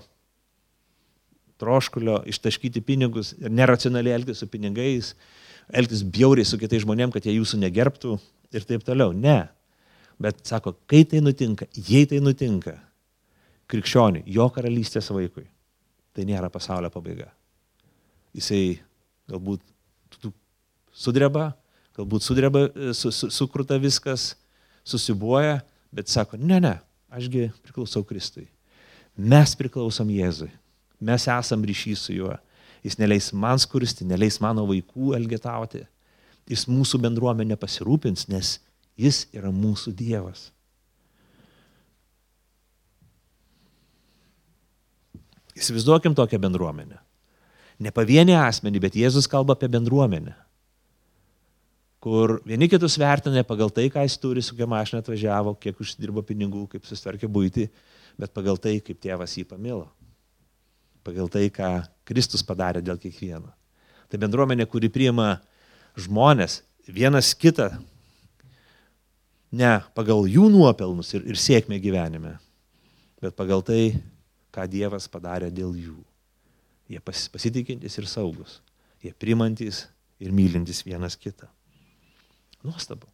[1.61, 5.13] troškulio, ištaškyti pinigus ir neracionaliai elgtis su pinigais,
[5.73, 8.17] elgtis bjauriai su kitais žmonėmis, kad jie jūsų negerbtų
[8.55, 9.13] ir taip toliau.
[9.15, 9.45] Ne.
[10.21, 12.77] Bet sako, kai tai nutinka, jei tai nutinka,
[13.71, 15.45] krikščioniui, jo karalystės vaikui,
[16.15, 17.31] tai nėra pasaulio pabaiga.
[18.35, 18.77] Jisai
[19.31, 19.63] galbūt
[20.95, 21.49] sudreba,
[21.97, 24.33] galbūt sudreba, e, su, su, sukruta viskas,
[24.87, 25.59] susibuoja,
[25.95, 26.75] bet sako, ne, ne,
[27.11, 28.47] ašgi priklausau Kristui.
[29.15, 30.51] Mes priklausom Jėzui.
[30.99, 32.33] Mes esam ryšys su juo.
[32.85, 35.85] Jis neleis man skursti, neleis mano vaikų elgetauti.
[36.45, 38.59] Jis mūsų bendruomenę pasirūpins, nes
[38.99, 40.51] jis yra mūsų Dievas.
[45.55, 46.99] Įsivaizduokim tokią bendruomenę.
[47.79, 50.35] Ne pavienį asmenį, bet Jėzus kalba apie bendruomenę,
[52.03, 56.21] kur vieni kitus vertina pagal tai, ką jis turi, su kokia mašina atvažiavo, kiek užsidirbo
[56.23, 57.65] pinigų, kaip susitvarkė būti,
[58.19, 59.87] bet pagal tai, kaip tėvas jį pamilo.
[61.05, 63.51] Pagal tai, ką Kristus padarė dėl kiekvieno.
[64.09, 65.39] Tai bendruomenė, kuri priima
[65.99, 67.71] žmonės vienas kitą,
[69.55, 72.35] ne pagal jų nuopelnus ir, ir sėkmę gyvenime,
[73.23, 73.95] bet pagal tai,
[74.55, 75.97] ką Dievas padarė dėl jų.
[76.91, 78.59] Jie pas, pasitikintis ir saugus.
[79.03, 79.85] Jie primantis
[80.21, 81.49] ir mylintis vienas kitą.
[82.65, 83.09] Nuostabu.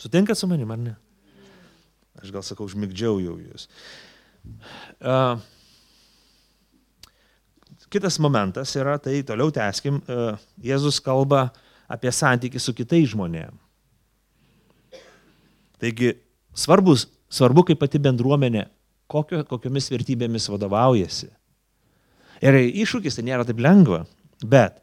[0.00, 0.94] Sutinkat su manim, ar ne?
[2.22, 3.66] Aš gal sakau, užmigdžiau jau jūs.
[5.02, 5.36] Uh,
[7.92, 11.50] kitas momentas yra, tai toliau teskim, uh, Jėzus kalba
[11.90, 13.62] apie santykį su kitais žmonėmis.
[15.76, 16.14] Taigi
[16.56, 18.64] svarbus, svarbu, kaip pati bendruomenė,
[19.12, 21.28] kokio, kokiomis vertybėmis vadovaujasi.
[22.44, 24.02] Ir iššūkis tai nėra taip lengva,
[24.44, 24.80] bet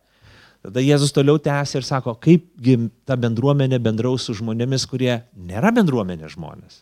[0.64, 2.78] tada Jėzus toliau tęsia ir sako, kaipgi
[3.10, 6.82] ta bendruomenė bendraus su žmonėmis, kurie nėra bendruomenė žmonės,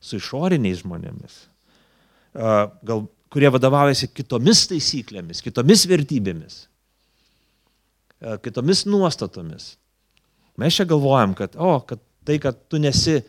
[0.00, 1.38] su išoriniais žmonėmis,
[2.34, 6.60] gal, kurie vadovaujasi kitomis taisyklėmis, kitomis vertybėmis,
[8.44, 9.72] kitomis nuostatomis.
[10.58, 13.20] Mes čia galvojam, kad, o, kad tai, kad tu nesi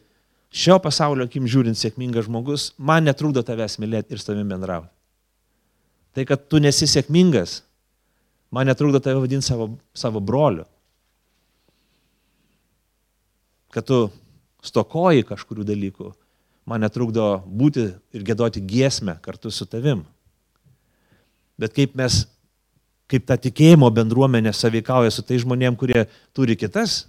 [0.49, 4.89] šio pasaulio akim žiūrint sėkmingas žmogus, man netrukdo tavęs mylėti ir su tavimi bendrauti.
[6.17, 7.59] Tai, kad tu nesi sėkmingas,
[8.49, 10.65] man netrukdo tave vadinti savo, savo broliu.
[13.69, 13.99] Kad tu
[14.65, 16.09] stokoji kažkurių dalykų,
[16.67, 20.03] man netrukdo būti ir gėdoti giesmę kartu su tavim.
[21.59, 22.23] Bet kaip mes,
[23.11, 27.03] kaip ta tikėjimo bendruomenė saveikauja su tai žmonėm, kurie turi kitas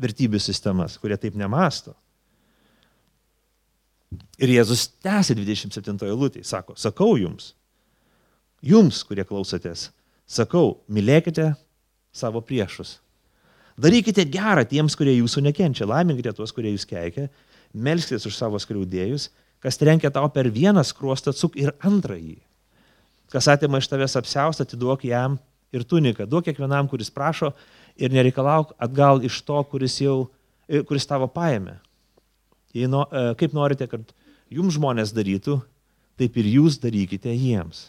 [0.00, 1.94] vertybių sistemas, kurie taip nemasto.
[4.38, 7.52] Ir Jėzus tęsė 27 eilutė, sako, sakau jums,
[8.62, 9.88] jums, kurie klausotės,
[10.26, 11.52] sakau, mylėkite
[12.14, 12.98] savo priešus.
[13.80, 17.26] Darykite gerą tiems, kurie jūsų nekenčia, laiminkite tuos, kurie jūs keikia,
[17.74, 19.28] melskite už savo skriaudėjus,
[19.62, 22.38] kas trenkia tau per vieną skruostą, atsuk ir antrąjį.
[23.32, 25.38] Kas atima iš tavęs apsiaustą, atiduok jam
[25.74, 27.50] ir tuniką, duok kiekvienam, kuris prašo
[27.96, 30.28] ir nereikalauk atgal iš to, kuris, jau,
[30.88, 31.78] kuris tavo paėmė.
[32.90, 34.14] No, e, kaip norite, kad
[34.50, 35.60] jums žmonės darytų,
[36.18, 37.88] taip ir jūs darykite jiems.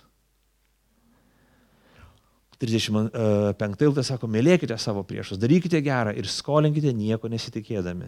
[2.55, 8.07] 35 eilutė sako, mylėkite savo priešus, darykite gerą ir skolinkite nieko nesitikėdami.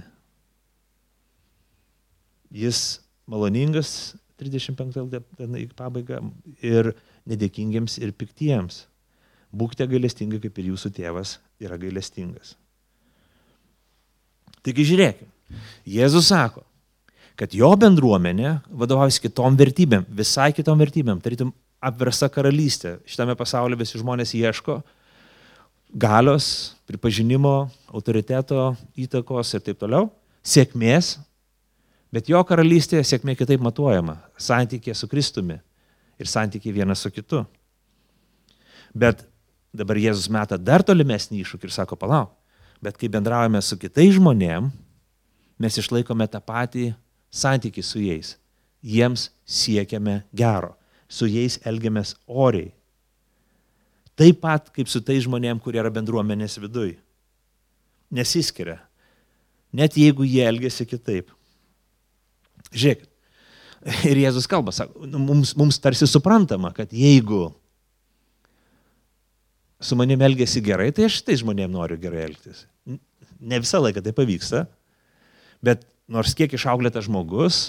[2.54, 5.22] Jis maloningas, 35 eilutė
[5.64, 6.22] į pabaigą,
[6.62, 6.94] ir
[7.28, 8.86] nedėkingiems ir piktiems.
[9.52, 12.56] Būkite gailestingi, kaip ir jūsų tėvas yra gailestingas.
[14.66, 15.32] Taigi žiūrėkime,
[15.88, 16.66] Jėzus sako,
[17.40, 22.98] kad jo bendruomenė vadovaujasi kitom vertybėm, visai kitom vertybėm, tarytum apversa karalystė.
[23.08, 24.82] Šitame pasaulyje visi žmonės ieško
[25.96, 30.10] galios, pripažinimo, autoriteto, įtakos ir taip toliau,
[30.44, 31.16] sėkmės,
[32.14, 34.18] bet jo karalystėje sėkmė kitaip matuojama-
[34.50, 35.60] santykė su Kristumi
[36.20, 37.46] ir santykė vienas su kitu.
[38.94, 39.26] Bet
[39.74, 42.32] dabar Jėzus meta dar tolimesnį iššūkį ir sako, palauk,
[42.82, 44.72] bet kai bendraujame su kitais žmonėm,
[45.60, 46.96] mes išlaikome tą patį
[47.32, 48.36] santykį su jais.
[48.84, 50.76] Jiems siekiame gero,
[51.10, 52.72] su jais elgiamės oriai.
[54.18, 56.96] Taip pat kaip su tai žmonėm, kurie yra bendruomenės viduj.
[58.10, 58.80] Nesiskiria.
[59.74, 61.30] Net jeigu jie elgesi kitaip.
[62.74, 63.08] Žiūrėkit.
[64.10, 67.48] Ir Jėzus kalba, sako, nu, mums, mums tarsi suprantama, kad jeigu
[69.80, 72.66] su manim elgesi gerai, tai aš tai žmonėm noriu gerai elgtis.
[73.38, 74.64] Ne visą laiką tai pavyksta,
[75.64, 77.60] bet nors kiek išauklėtas žmogus,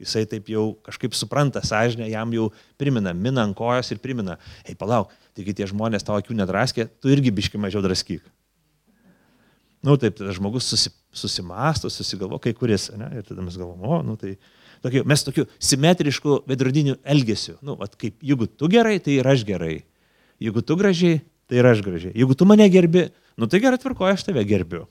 [0.00, 2.48] jisai taip jau kažkaip supranta sąžinę, jam jau
[2.80, 7.12] primena, mina ant kojos ir primena, hei palauk, taigi tie žmonės tavo akių nedraskė, tu
[7.12, 8.24] irgi biški mažiau draskyk.
[9.86, 14.00] Nu, taip, tada žmogus susi, susimasto, susigalvo, kai kuris, ne, ir tada mes galvom, o,
[14.04, 14.34] nu, tai
[14.84, 17.56] tokiu, mes tokiu simetrišku vedrodiniu elgesiu.
[17.64, 19.78] Nu, at, kaip, jeigu tu gerai, tai ir aš gerai.
[20.40, 22.12] Jeigu tu gražiai, tai ir aš gražiai.
[22.16, 23.08] Jeigu tu mane gerbi,
[23.40, 24.84] nu tai gerai tvarkoju, aš tave gerbiu.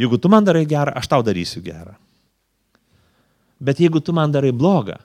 [0.00, 1.94] Jeigu tu man darai gerą, aš tau darysiu gerą.
[3.60, 4.96] Bet jeigu tu man darai blogą,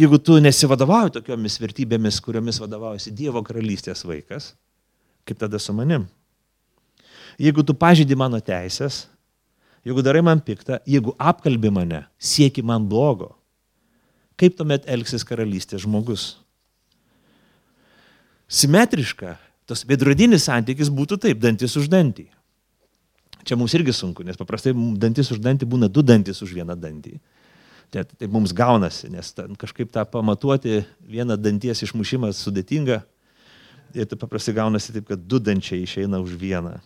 [0.00, 4.52] jeigu tu nesivadovauji tokiomis vertybėmis, kuriomis vadovaujasi Dievo karalystės vaikas,
[5.28, 6.08] kaip tada su manim?
[7.40, 9.06] Jeigu tu pažydži mano teisės,
[9.86, 13.32] jeigu darai man piktą, jeigu apkalbi mane, sieki man blogo,
[14.40, 16.32] kaip tuomet elgsis karalystės žmogus?
[18.52, 19.36] Simetriška,
[19.68, 22.26] tas vedrodinis santykis būtų taip, dantis už dantį.
[23.42, 27.16] Čia mums irgi sunku, nes paprastai dantis už dantį būna du dantis už vieną dantį.
[27.92, 33.02] Tai, tai mums gaunasi, nes kažkaip tą pamatuoti vieną danties išmušimas sudėtinga.
[33.92, 36.78] Ir tai paprastai gaunasi taip, kad du dančiai išeina už vieną.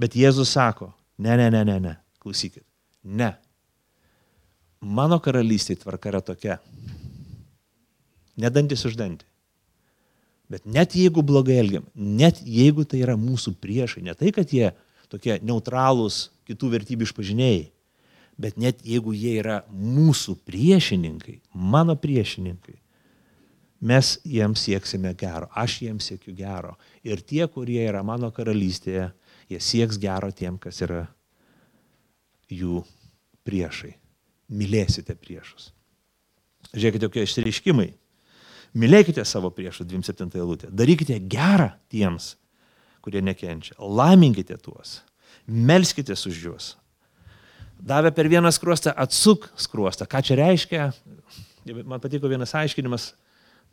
[0.00, 2.64] Bet Jėzus sako, ne, ne, ne, ne, ne, klausykit,
[3.04, 3.34] ne.
[4.80, 6.56] Mano karalystė tvarka yra tokia.
[8.40, 9.26] Nedantis už dantį.
[10.50, 14.72] Bet net jeigu blogai elgiam, net jeigu tai yra mūsų priešai, ne tai, kad jie
[15.12, 17.68] tokie neutralūs kitų vertybių išpažinėjai.
[18.40, 22.78] Bet net jeigu jie yra mūsų priešininkai, mano priešininkai,
[23.84, 26.74] mes jiems sieksime gero, aš jiems siekiu gero.
[27.04, 29.10] Ir tie, kurie yra mano karalystėje,
[29.50, 31.04] jie sieks gero tiem, kas yra
[32.50, 32.82] jų
[33.46, 33.94] priešai.
[34.50, 35.70] Mylėsite priešus.
[36.74, 37.88] Žiūrėkite, kokie išreiškimai.
[38.78, 40.70] Mylėkite savo priešus, 27 eilutė.
[40.74, 42.34] Darykite gerą tiems,
[43.02, 43.74] kurie nekenčia.
[43.78, 45.00] Laiminkite tuos.
[45.46, 46.68] Melskite už juos.
[47.80, 50.06] Davė per vieną skruostą, atsuk skruostą.
[50.10, 50.90] Ką čia reiškia?
[51.86, 53.12] Man patiko vienas aiškinimas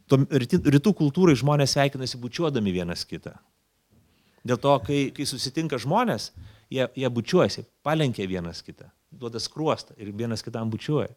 [0.08, 3.36] rytų kultūrai žmonės sveikinasi bučiuodami vienas kitą.
[4.48, 6.32] Dėl to, kai, kai susitinka žmonės,
[6.74, 11.12] jie, jie bučiuojasi, palenkia vienas kitą, duoda skruostą ir vienas kitam bučiuoja.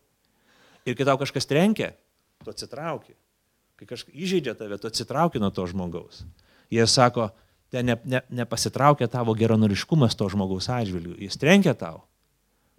[0.89, 1.93] Ir kai tau kažkas trenkia,
[2.45, 3.15] tu atsitrauki.
[3.79, 6.25] Kai kažkas įžeidžia tave, tu atsitrauki nuo to žmogaus.
[6.73, 7.31] Jie sako,
[7.73, 12.05] ten ne, ne, nepasitraukia tavo geronoriškumas to žmogaus atžvilgiu, jis trenkia tau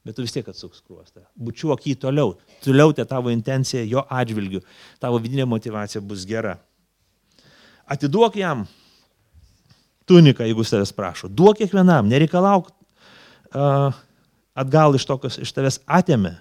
[0.05, 1.23] bet tu vis tiek atsuks kruostą.
[1.37, 2.35] Bučiuok jį toliau.
[2.63, 4.63] Toliau te tavo intencija jo atžvilgiu.
[5.01, 6.57] Tavo vidinė motivacija bus gera.
[7.91, 8.65] Atiduok jam
[10.09, 11.29] tuniką, jeigu savęs prašo.
[11.29, 13.97] Duok kiekvienam, nereikalauk uh,
[14.57, 16.35] atgal iš to, kas iš tavęs atėmė.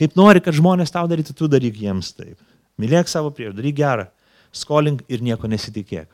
[0.00, 2.38] Kaip nori, kad žmonės tau darytų, tu daryk jiems taip.
[2.80, 4.08] Mylėk savo prieš, daryk gerą,
[4.54, 6.08] skolink ir nieko nesitikėk.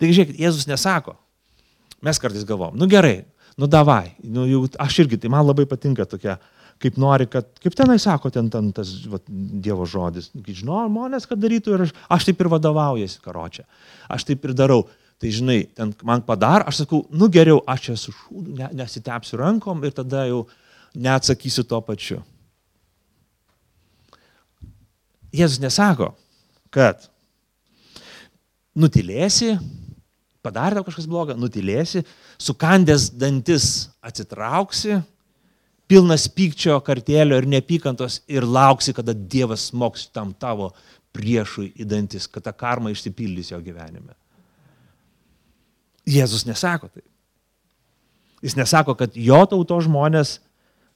[0.00, 1.16] Taigi, žiūrėk, Jėzus nesako.
[2.04, 3.22] Mes kartais galvom, nu gerai,
[3.56, 6.36] nu davai, nu, jau, aš irgi, tai man labai patinka tokia,
[6.82, 11.40] kaip nori, kad, kaip tenai sako, ten, ten tas va, Dievo žodis, žinau, žmonės, kad
[11.40, 13.64] darytų ir aš, aš taip ir vadovaujasi karočią,
[14.12, 14.84] aš taip ir darau.
[15.22, 19.84] Tai žinai, ten man padar, aš sakau, nu geriau, aš esu šūdu, ne, nesitepsiu rankom
[19.86, 20.42] ir tada jau
[20.98, 22.18] neatsakysiu tuo pačiu.
[25.34, 26.12] Jėzus nesako,
[26.74, 27.06] kad
[28.78, 29.54] nutilėsi,
[30.44, 32.04] padarė tau kažkas bloga, nutilėsi,
[32.42, 33.70] sukandęs dantis
[34.04, 35.00] atsitrauksi,
[35.94, 40.72] pilnas pykčio kartėlio ir nepykantos ir lauksi, kada Dievas moks tam tavo
[41.14, 44.16] priešui į dantis, kad ta karma išsipildys jo gyvenime.
[46.10, 47.06] Jėzus nesako taip.
[48.44, 50.40] Jis nesako, kad jo tauto žmonės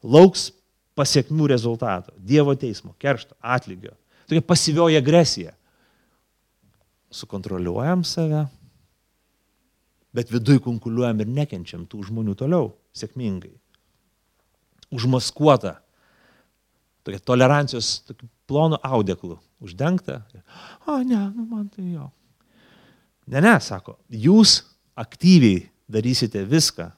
[0.03, 0.51] lauks
[0.99, 3.95] pasiekmių rezultato, Dievo teismo, keršto, atlygio.
[4.27, 5.55] Tokia pasyvioji agresija.
[7.15, 8.43] Sukontroliuojam save,
[10.13, 13.55] bet viduj konkuliuojam ir nekenčiam tų žmonių toliau sėkmingai.
[14.95, 15.75] Užmaskuota,
[17.05, 20.23] tokia tolerancijos tokiu plonu audeklu, uždengta.
[20.87, 22.09] O ne, nu man tai jo.
[23.29, 24.63] Ne, ne, sako, jūs
[24.97, 26.89] aktyviai darysite viską,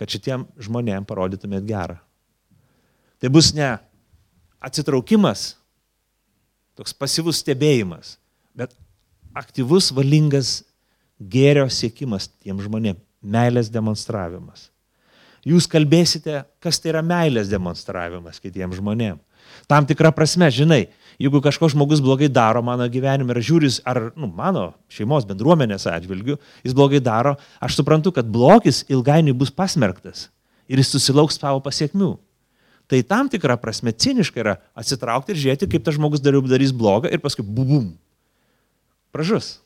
[0.00, 1.98] kad šitiem žmonėm parodytumėt gerą.
[3.20, 3.74] Tai bus ne
[4.64, 5.54] atsitraukimas,
[6.76, 8.16] toks pasyvus stebėjimas,
[8.56, 8.72] bet
[9.36, 10.62] aktyvus, valingas
[11.20, 14.70] gėrio siekimas tiem žmonėm, meilės demonstravimas.
[15.46, 19.18] Jūs kalbėsite, kas tai yra meilės demonstravimas kitiems žmonėm.
[19.70, 20.82] Tam tikrą prasme, žinai,
[21.20, 26.36] jeigu kažkoks žmogus blogai daro mano gyvenime ir žiūris, ar nu, mano šeimos bendruomenės atžvilgių,
[26.66, 30.28] jis blogai daro, aš suprantu, kad blogis ilgainiui bus pasmerktas
[30.70, 32.14] ir jis susilauks savo pasiekmių.
[32.90, 37.22] Tai tam tikrą prasme ciniškai yra atsitraukti ir žiūrėti, kaip tas žmogus darys blogą ir
[37.22, 37.92] paskui bubum.
[39.14, 39.60] Pražus.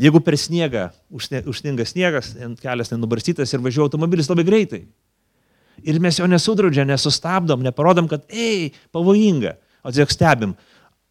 [0.00, 4.82] Jeigu per sniegą užsninga sniegas, kelias nenubarstytas ir važiuoja automobilis labai greitai.
[5.86, 10.54] Ir mes jo nesudraudžiam, nesustabdom, neparodom, kad, ei, pavojinga, o tiesiog stebim.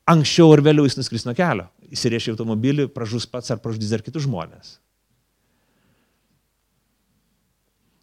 [0.09, 4.25] Anksčiau ar vėliau jis nuskris nuo kelio, įsirėšia automobilį, pražus pats ar pražudys dar kitus
[4.25, 4.77] žmonės.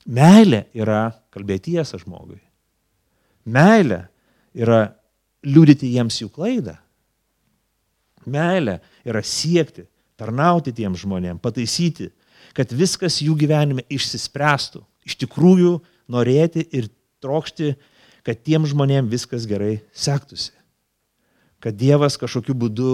[0.08, 2.40] Meilė yra kalbėti tiesą žmogui.
[3.44, 4.06] Meilė
[4.56, 4.86] yra
[5.44, 6.78] liūdyti jiems jų klaidą.
[8.30, 9.84] Meilė yra siekti
[10.20, 12.10] tarnauti tiem žmonėm, pataisyti,
[12.56, 14.82] kad viskas jų gyvenime išsispręstų.
[15.08, 15.78] Iš tikrųjų
[16.12, 16.90] norėti ir
[17.24, 17.74] trokšti,
[18.26, 20.52] kad tiem žmonėm viskas gerai sektųsi.
[21.60, 22.92] Kad Dievas kažkokiu būdu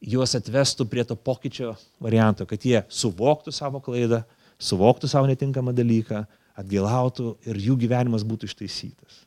[0.00, 4.22] juos atvestų prie to pokyčio varianto, kad jie suvoktų savo klaidą,
[4.60, 6.24] suvoktų savo netinkamą dalyką,
[6.58, 9.24] atgilautų ir jų gyvenimas būtų ištaisytas.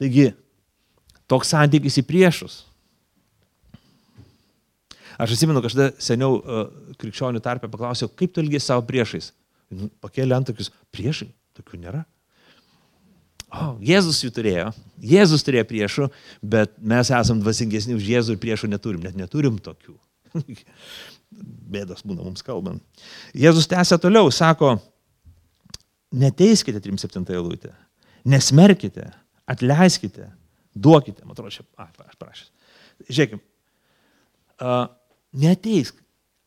[0.00, 0.30] Taigi,
[1.30, 2.62] toks santykis į priešus
[5.22, 6.64] Aš atsimenu, kažkada seniau uh,
[6.98, 9.30] krikščionių tarpę paklausiau, kaip tu elgiesi savo priešais.
[9.72, 12.02] Nu, pakėlė ant tokius priešai, tokių nėra.
[13.52, 14.70] O, Jėzus jų turėjo,
[15.04, 16.08] Jėzus turėjo priešų,
[16.54, 19.94] bet mes esam dvasingesni už Jėzų ir priešų neturim, net neturim tokių.
[21.72, 23.04] Bėdos būna mums kalbant.
[23.36, 24.78] Jėzus tęsia toliau, sako,
[26.16, 27.74] neteiskite 37 eilutę,
[28.24, 29.10] nesmerkite,
[29.48, 30.30] atleiskite,
[30.72, 31.26] duokite.
[31.26, 32.50] Man atrodo, čia, a, aš prašęs.
[33.12, 33.44] Žiūrėkime,
[34.62, 34.88] uh,
[35.32, 35.96] neteisk,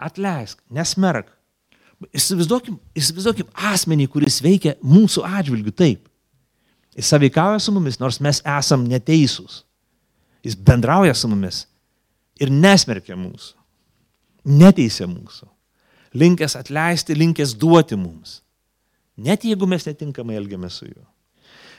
[0.02, 1.32] atleisk, nesmerk.
[2.16, 6.10] Įsivaizduokim, įsivaizduokim asmenį, kuris veikia mūsų atžvilgių taip.
[6.96, 9.64] Jis saveikauja su mumis, nors mes esam neteisūs.
[10.46, 11.66] Jis bendrauja su mumis
[12.40, 13.56] ir nesmerkia mūsų.
[14.46, 15.50] Neteisė mūsų.
[16.16, 18.40] Linkęs atleisti, linkęs duoti mums.
[19.18, 21.04] Net jeigu mes netinkamai elgiamės su juo.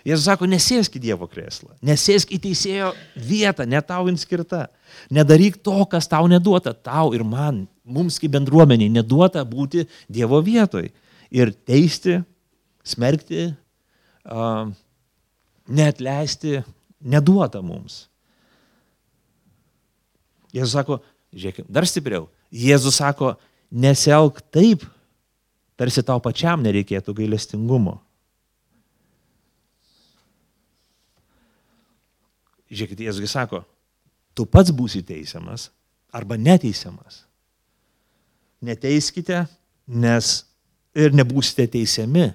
[0.06, 4.68] Jėzus sako, nesėsk į Dievo krėslą, nesėsk į teisėjo vietą, ne tau skirta.
[5.10, 10.92] Nedaryk to, kas tau neduota, tau ir man, mums kaip bendruomeniai neduota būti Dievo vietoj.
[11.34, 12.20] Ir teisti,
[12.86, 13.48] smerkti,
[14.30, 14.70] uh,
[15.66, 16.62] neatleisti,
[17.02, 18.04] neduota mums.
[20.54, 21.00] Jėzus sako,
[21.34, 22.28] žiūrėkime, dar stipriau.
[22.54, 23.34] Jėzus sako,
[23.74, 24.86] nesielg taip,
[25.74, 27.98] tarsi tau pačiam nereikėtų gailestingumo.
[32.70, 33.62] Žiūrėkit, Jėzus sako,
[34.34, 35.70] tu pats būsi teisiamas
[36.14, 37.22] arba neteisiamas.
[38.64, 39.44] Neteiskite,
[39.86, 40.44] nes
[40.96, 42.30] ir nebūsite teisiami.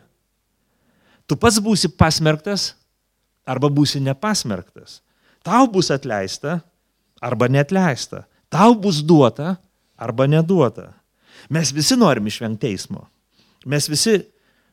[1.27, 2.71] Tu pats būsi pasmerktas
[3.47, 4.99] arba būsi nepasmerktas.
[5.43, 6.59] Tau bus atleista
[7.21, 8.25] arba netleista.
[8.51, 9.55] Tau bus duota
[9.97, 10.91] arba neduota.
[11.49, 13.07] Mes visi norim išvengti teismo.
[13.65, 14.19] Mes visi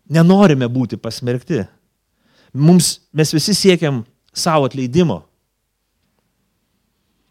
[0.09, 1.63] nenorime būti pasmerkti.
[2.53, 4.03] Mums, mes visi siekiam
[4.33, 5.23] savo atleidimo.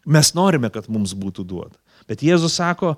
[0.08, 1.76] Mes norime, kad mums būtų duota.
[2.08, 2.94] Bet Jėzus sako,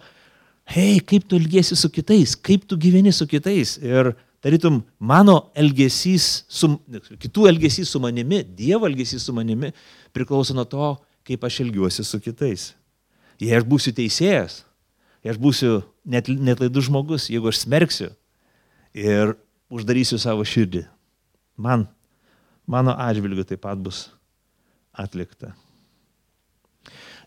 [0.70, 3.74] hei, kaip tu elgesi su kitais, kaip tu gyveni su kitais.
[3.82, 4.12] Ir
[4.44, 6.72] tarytum, mano elgesys, su,
[7.20, 9.72] kitų elgesys su manimi, Dievo elgesys su manimi
[10.14, 10.92] priklauso nuo to,
[11.26, 12.70] kaip aš elgiuosi su kitais.
[13.40, 14.60] Jei aš būsiu teisėjas,
[15.24, 18.10] jei aš būsiu net, net laidus žmogus, jeigu aš smerksiu
[18.96, 19.34] ir
[19.72, 20.84] uždarysiu savo širdį,
[21.60, 21.86] man,
[22.68, 24.08] mano atžvilgiu taip pat bus
[24.92, 25.54] atlikta.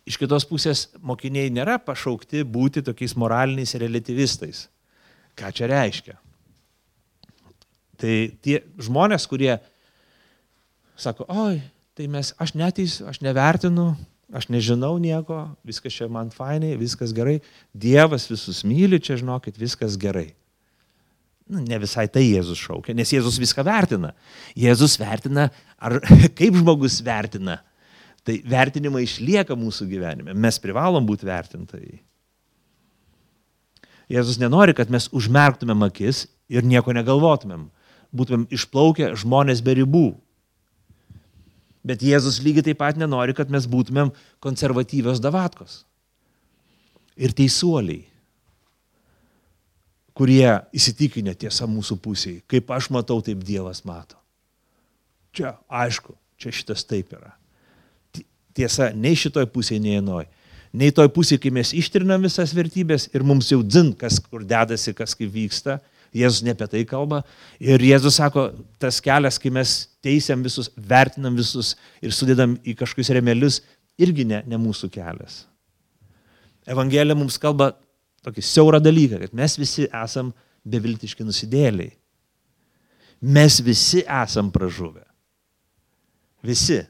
[0.03, 4.65] Iš kitos pusės mokiniai nėra pašaukti būti tokiais moraliniais relativistais.
[5.39, 6.17] Ką čia reiškia?
[8.03, 9.53] Tai tie žmonės, kurie
[10.99, 11.61] sako, oi,
[11.95, 13.93] tai mes, aš neteisiu, aš nevertinu,
[14.35, 17.39] aš nežinau nieko, viskas čia man fainai, viskas gerai,
[17.71, 20.33] Dievas visus myli, čia žinokit, viskas gerai.
[21.47, 24.13] Nu, ne visai tai Jėzus šaukia, nes Jėzus viską vertina.
[24.59, 25.47] Jėzus vertina,
[25.79, 26.01] ar
[26.37, 27.61] kaip žmogus vertina
[28.23, 30.35] Tai vertinimai išlieka mūsų gyvenime.
[30.35, 31.97] Mes privalom būti vertintojai.
[34.11, 37.67] Jėzus nenori, kad mes užmerktumėm akis ir nieko negalvotumėm.
[38.15, 40.05] Būtumėm išplaukę žmonės be ribų.
[41.83, 44.13] Bet Jėzus lygiai taip pat nenori, kad mes būtumėm
[44.43, 45.81] konservatyvios davatkos.
[47.19, 48.05] Ir teisuoliai,
[50.15, 52.41] kurie įsitikinę tiesa mūsų pusėje.
[52.47, 54.15] Kaip aš matau, taip Dievas mato.
[55.35, 57.33] Čia aišku, čia šitas taip yra
[58.55, 60.27] tiesa nei šitoj pusėje, nei vienoj.
[60.73, 64.95] Nei toj pusėje, kai mes ištrinam visas vertybės ir mums jau dzin, kas kur dedasi,
[64.97, 65.77] kas kaip vyksta.
[66.13, 67.21] Jėzus ne apie tai kalba.
[67.61, 68.47] Ir Jėzus sako,
[68.81, 69.75] tas kelias, kai mes
[70.05, 73.61] teisiam visus, vertinam visus ir sudedam į kažkokius remelius,
[74.01, 75.43] irgi ne, ne mūsų kelias.
[76.69, 77.73] Evangelija mums kalba
[78.23, 80.31] tokį siaurą dalyką, kad mes visi esam
[80.63, 81.91] beviltiški nusidėliai.
[83.23, 85.03] Mes visi esam pražuvę.
[86.43, 86.81] Visi.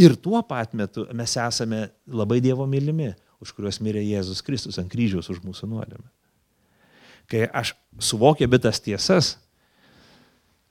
[0.00, 4.88] Ir tuo pat metu mes esame labai Dievo mylimi, už kuriuos mirė Jėzus Kristus ant
[4.92, 6.08] kryžiaus už mūsų nuodėmę.
[7.30, 9.34] Kai aš suvokiu bitas tiesas,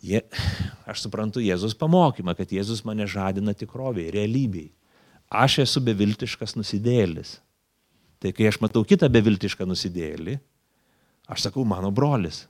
[0.03, 0.21] je,
[0.89, 4.71] aš suprantu Jėzus pamokymą, kad Jėzus mane žadina tikroviai, realybei.
[5.30, 7.38] Aš esu beviltiškas nusidėlis.
[8.19, 10.39] Tai kai aš matau kitą beviltišką nusidėlį,
[11.30, 12.47] aš sakau, mano brolis,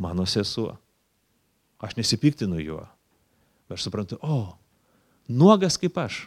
[0.00, 0.72] mano sesuo.
[1.84, 2.82] Aš nesipiktinu juo.
[3.70, 4.56] Aš suprantu, o,
[5.28, 6.24] Nuogas kaip aš,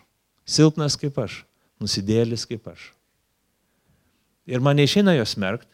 [0.47, 1.43] silpnas kaip aš,
[1.81, 2.91] nusidėlis kaip aš.
[4.47, 5.67] Ir man neišeina jo smerkt,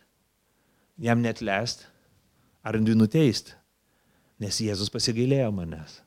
[0.97, 1.85] jam net leist
[2.63, 3.53] ar nuteisti,
[4.41, 6.01] nes Jėzus pasigailėjo manęs.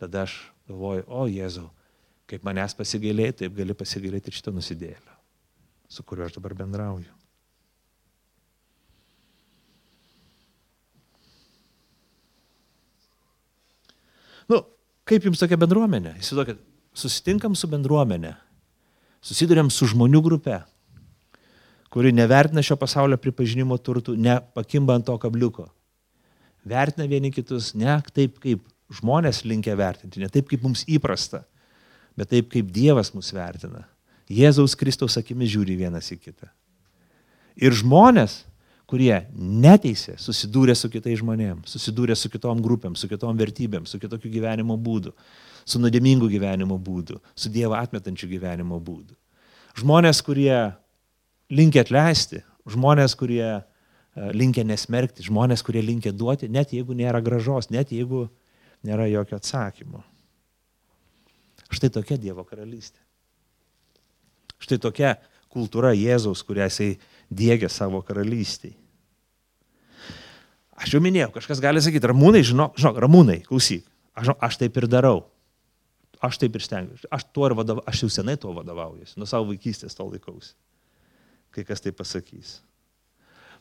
[0.00, 0.38] Tada aš
[0.68, 1.68] galvoju, o Jėzau,
[2.30, 5.16] kaip manęs pasigailėjai, taip gali pasigailėti ir šitą nusidėlę,
[5.90, 7.10] su kuriuo aš dabar bendrauju.
[14.50, 14.64] Nu,
[15.08, 16.14] Kaip jums tokia bendruomenė?
[16.20, 16.60] Įsivaizduokit,
[16.96, 18.34] susitinkam su bendruomenė,
[19.24, 20.58] susidurėm su žmonių grupe,
[21.90, 25.66] kuri nevertina šio pasaulio pripažinimo turtų, nepakimba ant to kabliuko.
[26.68, 28.62] Vertina vieni kitus ne taip, kaip
[29.00, 31.44] žmonės linkia vertinti, ne taip, kaip mums įprasta,
[32.18, 33.86] bet taip, kaip Dievas mus vertina.
[34.30, 36.50] Jėzaus Kristaus akimis žiūri vienas į kitą.
[37.58, 38.44] Ir žmonės
[38.90, 44.32] kurie neteisė, susidūrė su kitais žmonėmis, susidūrė su kitom grupėm, su kitom vertybėm, su kitokiu
[44.32, 45.14] gyvenimo būdu,
[45.64, 49.14] su nuodėmingu gyvenimo būdu, su Dievo atmetančiu gyvenimo būdu.
[49.78, 50.54] Žmonės, kurie
[51.54, 53.60] linkia atleisti, žmonės, kurie e,
[54.34, 58.26] linkia nesmerkti, žmonės, kurie linkia duoti, net jeigu nėra gražos, net jeigu
[58.86, 60.02] nėra jokio atsakymo.
[61.70, 62.98] Štai tokia Dievo karalystė.
[64.60, 65.14] Štai tokia
[65.50, 66.90] kultūra Jėzaus, kurią jisai
[67.30, 68.74] dėgia savo karalystiai.
[70.80, 73.84] Aš jau minėjau, kažkas gali sakyti, ramūnai, žinok, žinok ramūnai, klausyk,
[74.16, 75.26] aš, aš taip ir darau.
[76.20, 77.08] Aš taip ir stengiuosi.
[77.12, 77.24] Aš,
[77.56, 80.52] vadova, aš jau senai tuo vadovaujuosi, nuo savo vaikystės to laikausi.
[81.50, 82.58] Kai kas tai pasakys.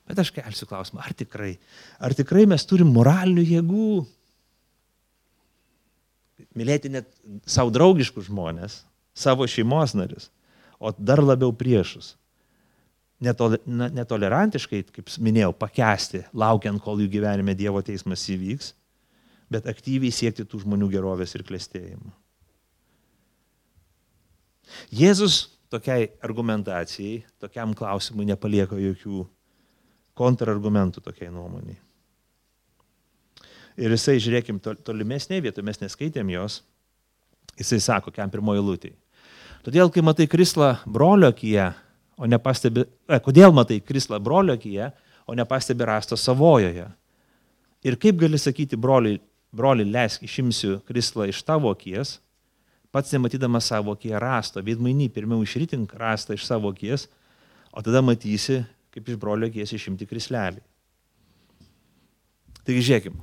[0.09, 1.53] Bet aš kelsiu klausimą, ar tikrai,
[2.01, 3.89] ar tikrai mes turim moralinių jėgų
[6.57, 7.09] mylėti net
[7.47, 8.81] savo draugiškus žmonės,
[9.15, 10.29] savo šeimos narius,
[10.79, 12.15] o dar labiau priešus.
[13.19, 18.71] Netol, netolerantiškai, kaip minėjau, pakesti, laukiant, kol jų gyvenime Dievo teismas įvyks,
[19.51, 22.13] bet aktyviai siekti tų žmonių gerovės ir klėstėjimo.
[24.95, 29.25] Jėzus tokiai argumentacijai, tokiam klausimui nepalieka jokių
[30.19, 31.77] kontrargumentų tokiai nuomoniai.
[33.79, 36.59] Ir jisai, žiūrėkim, tolimesnėje vietoje, mes neskaitėm jos,
[37.59, 38.91] jisai sako, kiam pirmoji lūtė.
[39.63, 41.69] Todėl, kai matai krislą brolio akyje,
[42.19, 44.91] o nepastebi, e, kodėl matai krislą brolio akyje,
[45.29, 46.87] o nepastebi rasto savojoje.
[47.85, 49.21] Ir kaip gali sakyti, broliai,
[49.55, 52.17] broli, leisk, išimsiu krislą iš tavo akies,
[52.91, 57.07] pats nematydamas savo akyje rasto, veidmainy pirmiau išritink rastą iš savo akies,
[57.71, 58.63] o tada matysi,
[58.93, 60.61] kaip iš brolio akies išimti krislelį.
[62.65, 63.15] Taigi žiūrėkim,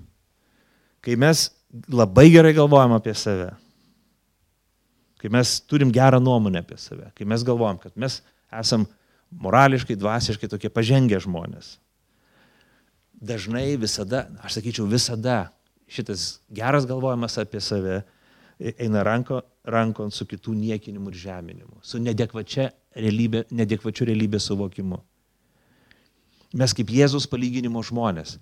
[1.04, 1.48] kai mes
[1.92, 3.50] labai gerai galvojam apie save,
[5.20, 8.20] kai mes turim gerą nuomonę apie save, kai mes galvojam, kad mes
[8.52, 8.86] esam
[9.30, 11.76] morališkai, dvasiškai tokie pažengę žmonės,
[13.16, 15.50] dažnai visada, aš sakyčiau visada,
[15.88, 18.02] šitas geras galvojimas apie save
[18.58, 22.00] eina ranko, rankon su kitų niekinimu ir žeminimu, su
[22.96, 24.98] realybė, nedekvačiu realybės suvokimu.
[26.56, 28.38] Mes kaip Jėzus palyginimo žmonės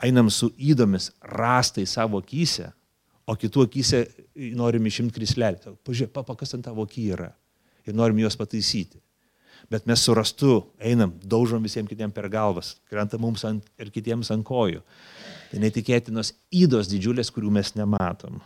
[0.00, 2.70] einam su įdomis rastai savo akise,
[3.28, 4.00] o kitų akise
[4.56, 5.74] norim išimti krislelį.
[5.84, 7.28] Pažiūrėk, papa, kas ant tavo aky yra.
[7.86, 8.98] Ir norim juos pataisyti.
[9.70, 14.46] Bet mes surastu einam, daužom visiems kitiems per galvas, krenta mums ant, ir kitiems ant
[14.46, 14.80] kojų.
[15.50, 18.40] Tai netikėtinos įdos didžiulės, kurių mes nematom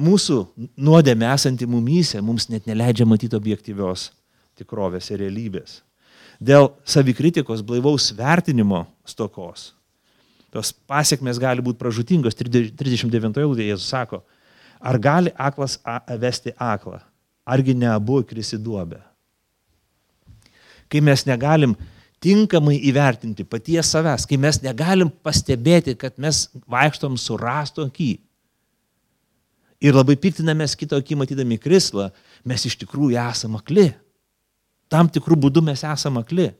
[0.00, 0.40] mūsų
[0.80, 4.10] nuodėmė esanti mumyse mums net neleidžia matyti objektyvios
[4.58, 5.80] tikrovės ir realybės.
[6.40, 9.70] Dėl savikritikos blaivaus vertinimo stokos.
[10.50, 12.34] Tos pasiekmes gali būti pražutingos.
[12.34, 14.22] 39 eilutėje Jėzus sako,
[14.80, 15.76] ar gali aklas
[16.18, 16.98] vesti aklą,
[17.50, 19.00] argi ne abu krisi duobę.
[20.90, 21.74] Kai mes negalim
[22.22, 28.12] tinkamai įvertinti paties savęs, kai mes negalim pastebėti, kad mes vaikštom su rasto akį,
[29.80, 32.10] ir labai piktinamės kito akį matydami krislą,
[32.44, 33.88] mes iš tikrųjų esame akli.
[34.90, 36.50] Tam tikrų būdų mes esame akli.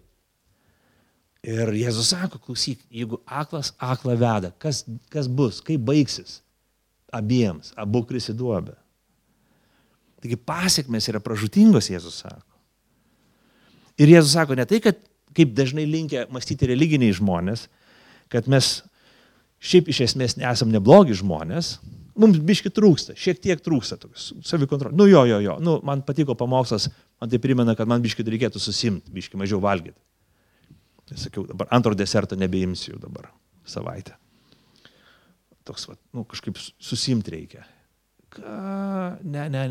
[1.40, 4.82] Ir Jėzus sako, klausyk, jeigu aklas aklą veda, kas,
[5.12, 6.40] kas bus, kaip baigsis
[7.16, 8.76] abiems, abu krisiduobė.
[10.20, 12.58] Taigi pasiekmes yra pražutingos, Jėzus sako.
[14.00, 15.00] Ir Jėzus sako ne tai, kad
[15.36, 17.66] kaip dažnai linkia mąstyti religiniai žmonės,
[18.32, 18.80] kad mes
[19.60, 21.78] šiaip iš esmės nesam neblogi žmonės,
[22.20, 24.96] mums biški trūksta, šiek tiek trūksta tokios savikontrolės.
[24.98, 26.88] Nu jo, jo, jo, nu, man patiko pamokslas,
[27.20, 29.98] man tai primena, kad man biški reikėtų susimti, biški mažiau valgyti.
[31.10, 33.30] Tai sakiau, dabar antro deserto nebeimsiu dabar
[33.68, 34.16] savaitę.
[35.66, 37.64] Toks, va, nu, kažkaip susimti reikia.
[38.30, 38.54] Ką?
[39.24, 39.64] Ne, ne,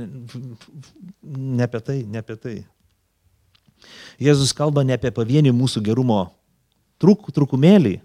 [1.24, 2.58] ne, apie tai, ne apie tai.
[4.20, 6.26] Jėzus kalba ne apie pavienį mūsų gerumo
[7.00, 7.96] truk, trukumėlį,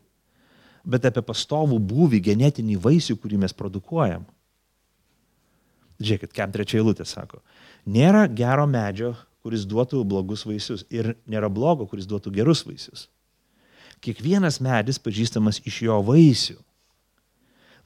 [0.87, 4.27] bet apie pastovų būvį, genetinį vaisių, kurį mes produkuojam.
[6.03, 7.41] Žiūrėkit, kem trečia eilutė sako.
[7.87, 13.09] Nėra gero medžio, kuris duotų blogus vaisius ir nėra blogo, kuris duotų gerus vaisius.
[14.05, 16.57] Kiekvienas medis pažįstamas iš jo vaisių.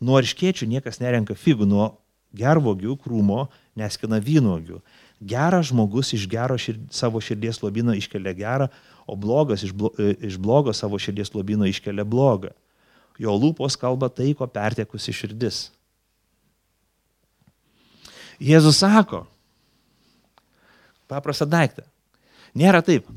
[0.05, 1.89] Nuo arškiečių niekas nerenka figų, nuo
[2.37, 3.47] gervogių krūmo
[3.79, 4.83] neskina vynogių.
[5.19, 8.69] Geras žmogus iš gero šird, savo širdies lobino iškelia gerą,
[9.09, 12.53] o blogas iš, blo, iš blogo savo širdies lobino iškelia blogą
[13.19, 15.69] jo lūpos kalba tai, ko pertekusi širdis.
[18.39, 19.25] Jėzus sako,
[21.11, 21.83] paprastą daiktą.
[22.55, 23.09] Nėra taip.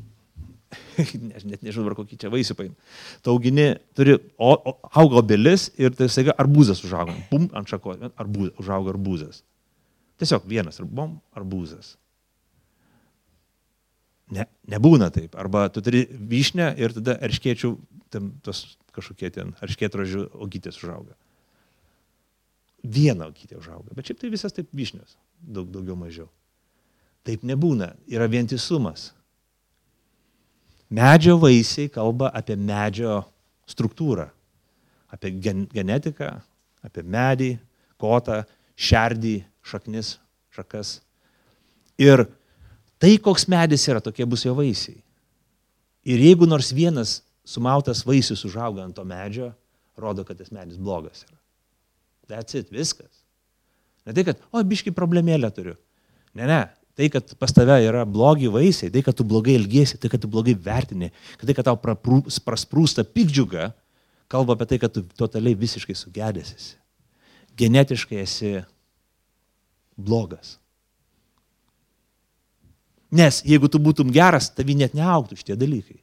[1.37, 2.75] Aš net nežinau, ar kokį čia vaisių paim.
[3.25, 7.15] Taugini, turi, o, o, auga obelis ir tai staiga arbūzas užauga.
[7.31, 9.43] Bum, ant šakos, arbūz, užauga arbūzas.
[10.21, 11.95] Tiesiog vienas, bum, arbūzas.
[14.31, 15.35] Ne, nebūna taip.
[15.39, 17.71] Arba tu turi vyšnę ir tada erškėčių,
[18.13, 18.63] tam, tos
[18.95, 21.17] kažkokie ten arškėtrožių ogytės užauga.
[22.81, 26.29] Viena ogytė užauga, bet šiaip tai visas taip vyšnios, daug daugiau mažiau.
[27.27, 29.11] Taip nebūna, yra vientisumas.
[30.91, 33.21] Medžio vaisiai kalba apie medžio
[33.69, 34.27] struktūrą,
[35.11, 36.33] apie gen genetiką,
[36.83, 37.53] apie medį,
[38.01, 38.41] kotą,
[38.75, 40.17] šerdį, šaknis,
[40.51, 40.97] šakas.
[42.01, 42.25] Ir
[42.99, 44.99] tai, koks medis yra, tokie bus jo vaisiai.
[46.03, 49.51] Ir jeigu nors vienas sumautas vaisius užauga ant to medžio,
[50.01, 51.37] rodo, kad tas medis blogas yra.
[52.31, 53.23] That's it, viskas.
[54.07, 55.75] Ne tai, kad, o, biški problemėlę turiu.
[56.37, 56.61] Ne, ne.
[57.01, 60.27] Tai, kad pas tave yra blogi vaisiai, tai, kad tu blogai elgiesi, tai, kad tu
[60.29, 61.07] blogai vertini,
[61.39, 61.79] kad tai, kad tau
[62.45, 63.71] prasprūsta pikdžiuga,
[64.29, 66.75] kalba apie tai, kad tu totaliai visiškai sugedęsis.
[67.57, 68.51] Genetiškai esi
[69.97, 70.59] blogas.
[73.09, 75.97] Nes jeigu tu būtum geras, tavi net neauktų šitie dalykai.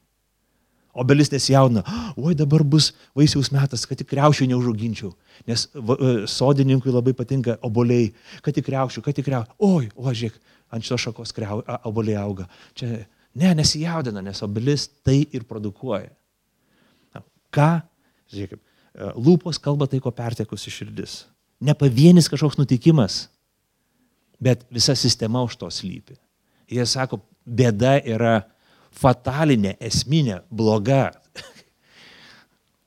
[0.99, 1.85] Obelis nesijauna,
[2.19, 5.13] oi dabar bus vaisiaus metas, kad tik kreušių neužauginčiau.
[5.47, 8.11] Nes e, sodininkui labai patinka oboliai,
[8.43, 9.55] kad tik kreušių, kad tik kreušių.
[9.63, 10.41] Oi, o žiūrėk,
[10.75, 12.49] ant šios šakos kreu, oboliai auga.
[12.77, 13.05] Čia
[13.39, 16.11] ne, nesijaudina, nes obelis tai ir produkuoja.
[17.15, 17.23] Na,
[17.55, 17.71] ką,
[18.33, 21.23] žiūrėkit, e, lūpos kalba tai, ko pertekusi širdis.
[21.65, 23.27] Ne pavienis kažkoks nutikimas,
[24.43, 26.19] bet visa sistema už to slypi.
[26.69, 28.43] Jie sako, bėda yra
[28.95, 31.09] fatalinė, esminė, bloga.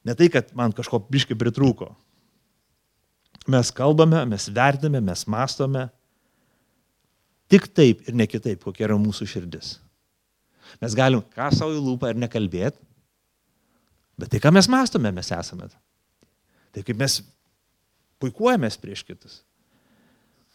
[0.01, 1.91] Ne tai, kad man kažko biškai pritrūko.
[3.53, 5.83] Mes kalbame, mes vertiname, mes mastome.
[7.51, 9.75] Tik taip ir ne kitaip, kokia yra mūsų širdis.
[10.79, 12.79] Mes galim ką savo į lūpą ir nekalbėti,
[14.21, 15.67] bet tai, ką mes mastome, mes esame.
[16.71, 17.19] Tai kaip mes
[18.23, 19.41] puikuojamės prieš kitus.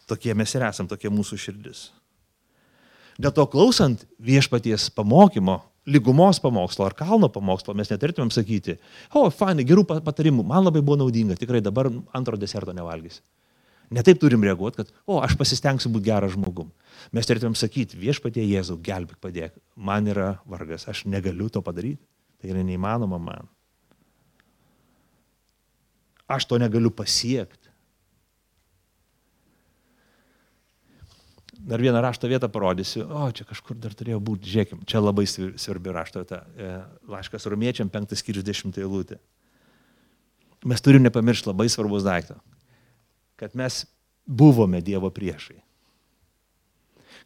[0.08, 1.88] Tokie mes ir esame, tokie mūsų širdis.
[3.20, 8.76] Dėl to klausant viešpaties pamokymo, lygumos pamokslo ar kalno pamokslo, mes neturėtumėm sakyti,
[9.12, 13.22] o, fainai, gerų patarimų, man labai buvo naudinga, tikrai dabar antro deserto nevalgysiu.
[13.94, 16.72] Netaip turim reaguoti, kad, o, aš pasistengsiu būti geras žmogum.
[17.14, 22.02] Mes turėtumėm sakyti, viešpatie Jėzau, gelbėk padėk, man yra vargas, aš negaliu to padaryti,
[22.40, 23.46] tai yra neįmanoma man.
[26.26, 27.66] Aš to negaliu pasiekti.
[31.66, 33.08] dar vieną rašto vietą parodysiu.
[33.10, 36.44] O, čia kažkur dar turėjo būti, žiūrėkim, čia labai svarbi rašto vieta.
[36.54, 36.68] E,
[37.10, 39.18] laiškas romiečiam, penktas skyrius, dešimtą eilutė.
[40.66, 42.38] Mes turim nepamiršti labai svarbus daikto.
[43.36, 43.84] Kad mes
[44.26, 45.58] buvome Dievo priešai.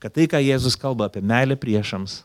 [0.00, 2.22] Kad tai, ką Jėzus kalba apie meilę priešams,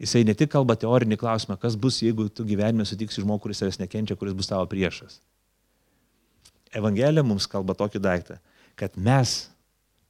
[0.00, 3.80] jisai ne tik kalba teorinį klausimą, kas bus, jeigu tu gyvenime sutiksi žmogų, kuris savęs
[3.82, 5.18] nekenčia, kuris bus tavo priešas.
[6.74, 8.38] Evangelija mums kalba tokį daiktą,
[8.78, 9.44] kad mes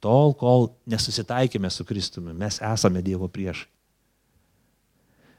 [0.05, 3.71] Tol, kol nesusitaikėme su Kristumi, mes esame Dievo priešai.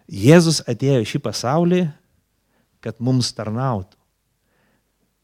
[0.07, 1.81] Jėzus atėjo į šį pasaulį,
[2.83, 3.99] kad mums tarnautų.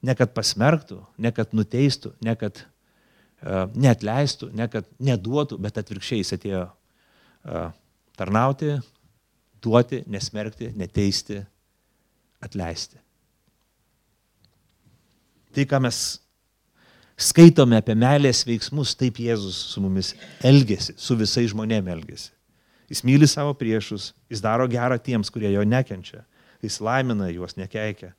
[0.02, 6.22] Ne kad pasmerktų, ne kad nuteistų, ne kad uh, neatleistų, ne kad neduotų, bet atvirkščiai
[6.24, 7.70] jis atėjo uh,
[8.18, 8.74] tarnauti,
[9.62, 11.38] duoti, nesmerkti, neteisti,
[12.42, 12.98] atleisti.
[15.52, 15.98] Tai, ką mes
[17.20, 22.30] skaitome apie meilės veiksmus, taip Jėzus su mumis elgesi, su visais žmonėmis elgesi.
[22.92, 26.24] Jis myli savo priešus, jis daro gerą tiems, kurie jo nekenčia,
[26.64, 28.12] jis laimina juos, nekeikia,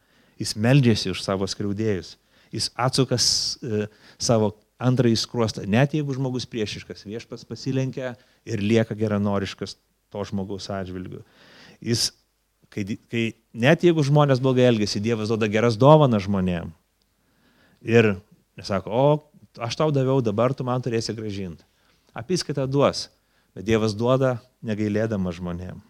[0.43, 2.17] jis meldžiasi už savo skriaudėjus,
[2.53, 3.25] jis atsukas
[3.63, 3.87] e,
[4.21, 8.13] savo antrąjį skruostą, net jeigu žmogus priešiškas, viešpas pasilenkia
[8.45, 9.77] ir lieka geranoriškas
[10.11, 11.23] to žmogaus atžvilgiu.
[11.83, 12.11] Jis,
[12.73, 13.23] kai, kai
[13.55, 16.69] net jeigu žmonės blogai elgesi, Dievas duoda geras dovanas žmonėm.
[17.83, 18.15] Ir
[18.57, 21.65] Nes sako, o aš tau daviau, dabar tu man turėsi gražinti.
[22.13, 23.07] Apiskaitą duos,
[23.57, 25.81] bet Dievas duoda negailėdama žmonėm.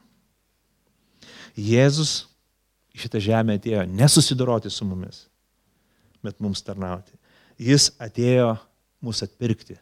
[1.60, 2.24] Jėzus
[2.98, 5.26] šitą žemę atėjo nesusidoroti su mumis,
[6.26, 7.16] bet mums tarnauti.
[7.62, 8.56] Jis atėjo
[9.04, 9.78] mūsų atpirkti.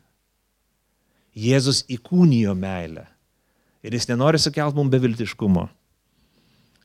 [1.38, 3.06] Jėzus įkūnijo meilę.
[3.82, 5.68] Ir jis nenori sukelti mums beviltiškumo.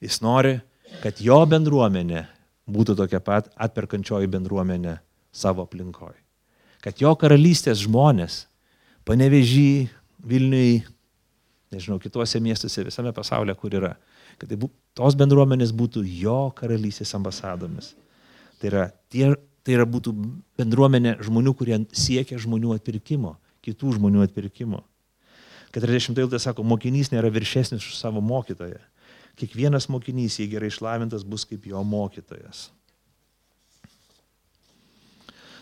[0.05, 0.55] Jis nori,
[1.03, 2.25] kad jo bendruomenė
[2.71, 4.99] būtų tokia pat atperkančioji bendruomenė
[5.35, 6.15] savo aplinkoj.
[6.85, 8.45] Kad jo karalystės žmonės,
[9.09, 9.89] panevežį,
[10.27, 10.81] Vilniui,
[11.71, 13.93] nežinau, kituose miestuose, visame pasaulyje, kur yra,
[14.41, 17.93] kad tai bū, tos bendruomenės būtų jo karalystės ambasadomis.
[18.61, 19.29] Tai yra, tie,
[19.67, 20.15] tai yra būtų
[20.57, 23.35] bendruomenė žmonių, kurie siekia žmonių atpirkimo,
[23.67, 24.83] kitų žmonių atpirkimo.
[25.77, 28.81] 40 eilutė sako, mokinys nėra viršesnis už savo mokytoją.
[29.37, 32.71] Kiekvienas mokinys, jei gerai išlavintas, bus kaip jo mokytojas.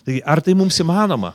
[0.05, 1.33] Taigi, ar tai mums įmanoma?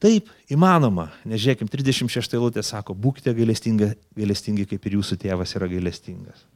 [0.00, 1.10] Taip, įmanoma.
[1.28, 6.46] Nežiūrėkim, 36 eilutė sako, būkite gailestingi, gailestingi, kaip ir jūsų tėvas yra gailestingas.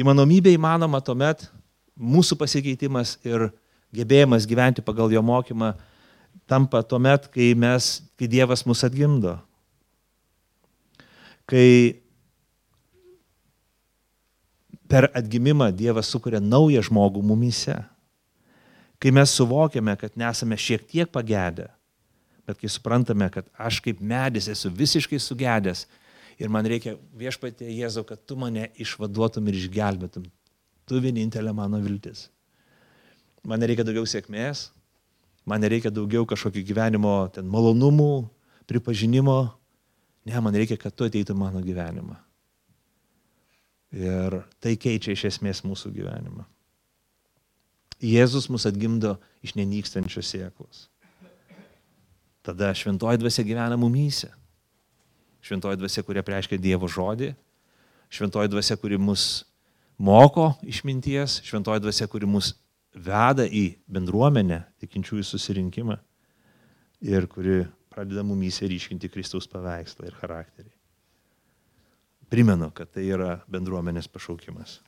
[0.00, 1.46] Įmanomybė įmanoma tuomet,
[1.94, 3.48] mūsų pasikeitimas ir
[3.94, 5.74] gebėjimas gyventi pagal jo mokymą
[6.50, 9.36] tampa tuomet, kai, mes, kai Dievas mus atgimdo.
[11.46, 12.00] Kai
[14.90, 17.78] per atgimimą Dievas sukuria naują žmogų mumise
[19.04, 21.66] kai mes suvokiame, kad nesame šiek tiek pagedę,
[22.48, 25.84] bet kai suprantame, kad aš kaip medis esu visiškai sugedęs
[26.38, 30.26] ir man reikia viešpatė Jėzau, kad tu mane išvaduotum ir išgelbėtum.
[30.84, 32.28] Tu vienintelė mano viltis.
[33.44, 34.68] Man nereikia daugiau sėkmės,
[35.48, 38.26] man nereikia daugiau kažkokio gyvenimo ten malonumų,
[38.68, 39.38] pripažinimo.
[40.24, 42.16] Ne, man reikia, kad tu ateitum mano gyvenimą.
[43.94, 46.46] Ir tai keičia iš esmės mūsų gyvenimą.
[48.04, 49.14] Jėzus mus atgimdo
[49.44, 50.88] iš nenykstančios sėklos.
[52.44, 54.32] Tada šventoji dvasia gyvena mumyse.
[55.44, 57.34] Šventoji dvasia, kurie reiškia Dievo žodį.
[58.08, 59.44] Šventoji dvasia, kuri mus
[60.00, 61.42] moko išminties.
[61.44, 62.54] Šventoji dvasia, kuri mus
[62.94, 65.98] veda į bendruomenę, tikinčiųjų susirinkimą.
[67.04, 70.70] Ir kuri pradeda mumyse ryškinti Kristaus paveikslą ir charakterį.
[72.32, 74.78] Primenu, kad tai yra bendruomenės pašaukimas.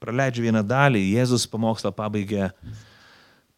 [0.00, 2.52] Praleidžiu vieną dalį, Jėzus pamokslą pabaigė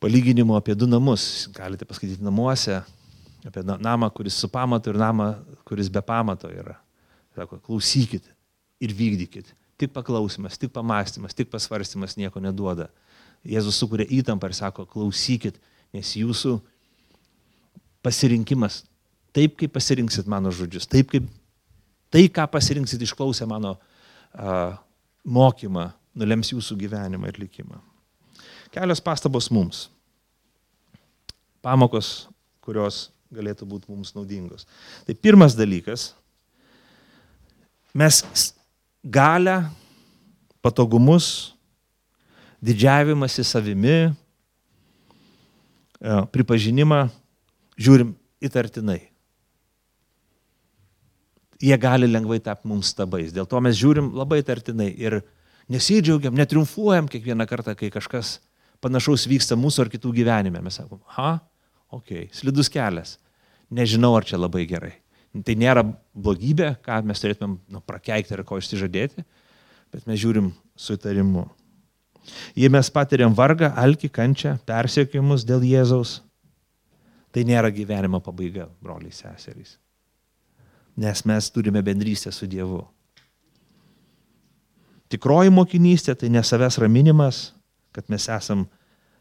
[0.00, 1.48] palyginimu apie du namus.
[1.54, 2.80] Galite paskaityti namuose,
[3.46, 5.30] apie namą, kuris su pamatu ir namą,
[5.68, 6.78] kuris be pamato yra.
[7.36, 8.26] Sako, klausykit
[8.82, 9.52] ir vykdykit.
[9.78, 12.88] Tik paklausimas, tik pamastymas, tik pasvarstymas nieko neduoda.
[13.46, 15.60] Jėzus sukuria įtampą ir sako, klausykit,
[15.94, 16.56] nes jūsų
[18.02, 18.82] pasirinkimas
[19.36, 21.28] taip, kaip pasirinksit mano žodžius, taip kaip
[22.10, 24.74] tai, ką pasirinksit išklausę mano uh,
[25.28, 27.78] mokymą, nulems jūsų gyvenimą ir likimą.
[28.74, 29.86] Kelios pastabos mums.
[31.62, 32.28] Pamokos,
[32.64, 34.66] kurios galėtų būti mums naudingos.
[35.06, 36.12] Tai pirmas dalykas,
[37.96, 38.22] mes
[39.04, 39.60] galę,
[40.64, 41.54] patogumus,
[42.64, 43.98] didžiavimąsi savimi,
[46.32, 47.04] pripažinimą
[47.78, 48.12] žiūrim
[48.42, 49.00] įtartinai
[51.60, 53.32] jie gali lengvai tapti mums stabais.
[53.34, 55.20] Dėl to mes žiūrim labai tartinai ir
[55.70, 58.38] nesidžiaugiam, netriumfuojam kiekvieną kartą, kai kažkas
[58.82, 60.62] panašaus vyksta mūsų ar kitų gyvenime.
[60.64, 61.38] Mes sakom, ha,
[61.94, 63.16] ok, slidus kelias.
[63.70, 64.94] Nežinau, ar čia labai gerai.
[65.44, 65.84] Tai nėra
[66.16, 69.24] blogybė, ką mes turėtumėm nu, prakeikti ar ko išsižadėti,
[69.92, 71.44] bet mes žiūrim su įtarimu.
[72.56, 76.18] Jei mes patiriam vargą, alkį, kančią, persiekimus dėl Jėzaus,
[77.32, 79.76] tai nėra gyvenimo pabaiga, broliai seserys
[80.98, 82.82] nes mes turime bendrystę su Dievu.
[85.08, 87.52] Tikroji mokinystė tai ne savęs raminimas,
[87.94, 88.66] kad mes esam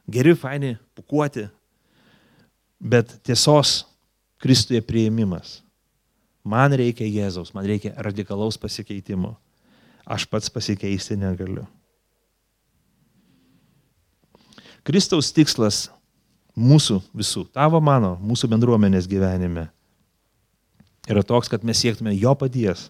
[0.09, 1.45] geri, faini, pukuoti,
[2.79, 3.85] bet tiesos
[4.37, 5.63] Kristuje prieimimas.
[6.45, 9.33] Man reikia Jėzaus, man reikia radikalaus pasikeitimo.
[10.05, 11.65] Aš pats pasikeisti negaliu.
[14.85, 15.87] Kristaus tikslas
[16.55, 19.67] mūsų visų, tavo mano, mūsų bendruomenės gyvenime
[21.07, 22.87] yra toks, kad mes siektume jo paties,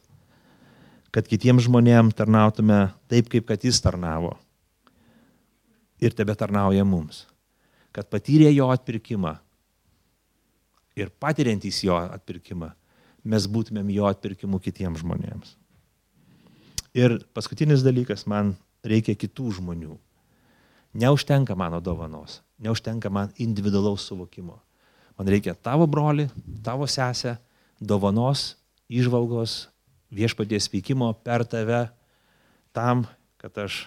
[1.13, 4.35] kad kitiems žmonėms tarnautume taip, kaip kad jis tarnavo.
[5.97, 7.23] Ir tebe tarnauja mums.
[7.95, 9.37] Kad patyrė jo atpirkimą
[10.97, 12.71] ir patiriantys jo atpirkimą,
[13.27, 15.55] mes būtumėm jo atpirkimu kitiems žmonėms.
[16.97, 18.55] Ir paskutinis dalykas, man
[18.87, 19.97] reikia kitų žmonių.
[20.97, 24.57] Neužtenka mano dovanos, neužtenka man individualaus suvokimo.
[25.17, 26.27] Man reikia tavo broli,
[26.65, 27.35] tavo sesę,
[27.81, 28.55] dovanos,
[28.89, 29.67] išvalgos,
[30.13, 31.87] viešpaties veikimo per tave
[32.73, 33.05] tam,
[33.37, 33.85] kad aš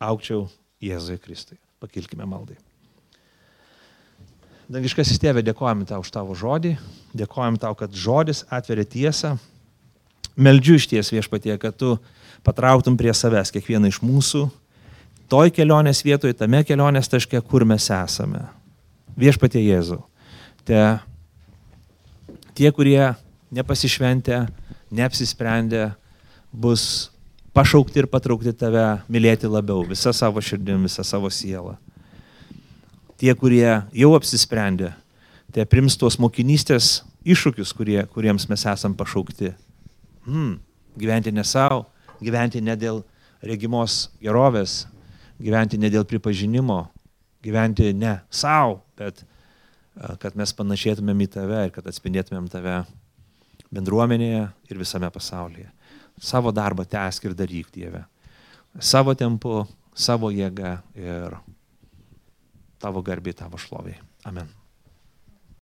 [0.00, 0.48] aukčiau
[0.82, 1.60] Jėzui Kristui.
[1.80, 2.56] Pakilkime maldai.
[4.66, 6.72] Dangiškasis tėvė, dėkojame tau už tavo žodį,
[7.14, 9.36] dėkojame tau, kad žodis atveria tiesą.
[10.34, 11.92] Meldžiu iš ties viešpatie, kad tu
[12.46, 14.42] patrauktum prie savęs kiekvieną iš mūsų,
[15.30, 18.42] toj kelionės vietoje, tame kelionės taške, kur mes esame.
[19.16, 20.02] Viešpatie Jėzau,
[20.66, 20.82] te
[22.58, 23.14] tie, kurie
[23.54, 24.48] nepasišventę,
[24.90, 25.92] neapsisprendę,
[26.50, 27.12] bus
[27.54, 31.78] pašaukti ir patraukti tave mylėti labiau, visą savo širdim, visą savo sielą.
[33.16, 34.90] Tie, kurie jau apsisprendė,
[35.54, 39.54] tai prims tuos mokinystės iššūkius, kurie, kuriems mes esam pašaukti.
[40.26, 40.58] Hmm,
[41.00, 41.86] gyventi ne savo,
[42.20, 43.00] gyventi ne dėl
[43.46, 44.84] regimos gerovės,
[45.40, 46.82] gyventi ne dėl pripažinimo,
[47.44, 49.24] gyventi ne savo, bet
[50.20, 52.82] kad mes panašėtumėm į tave ir kad atspindėtumėm tave
[53.72, 55.70] bendruomenėje ir visame pasaulyje.
[56.20, 58.04] Savo darbą tęsk ir daryk, Dieve.
[58.80, 59.64] Savo tempu,
[59.96, 61.36] savo jėga ir
[62.86, 63.98] tavo garbiai, tavo šloviai.
[64.30, 64.55] Amen.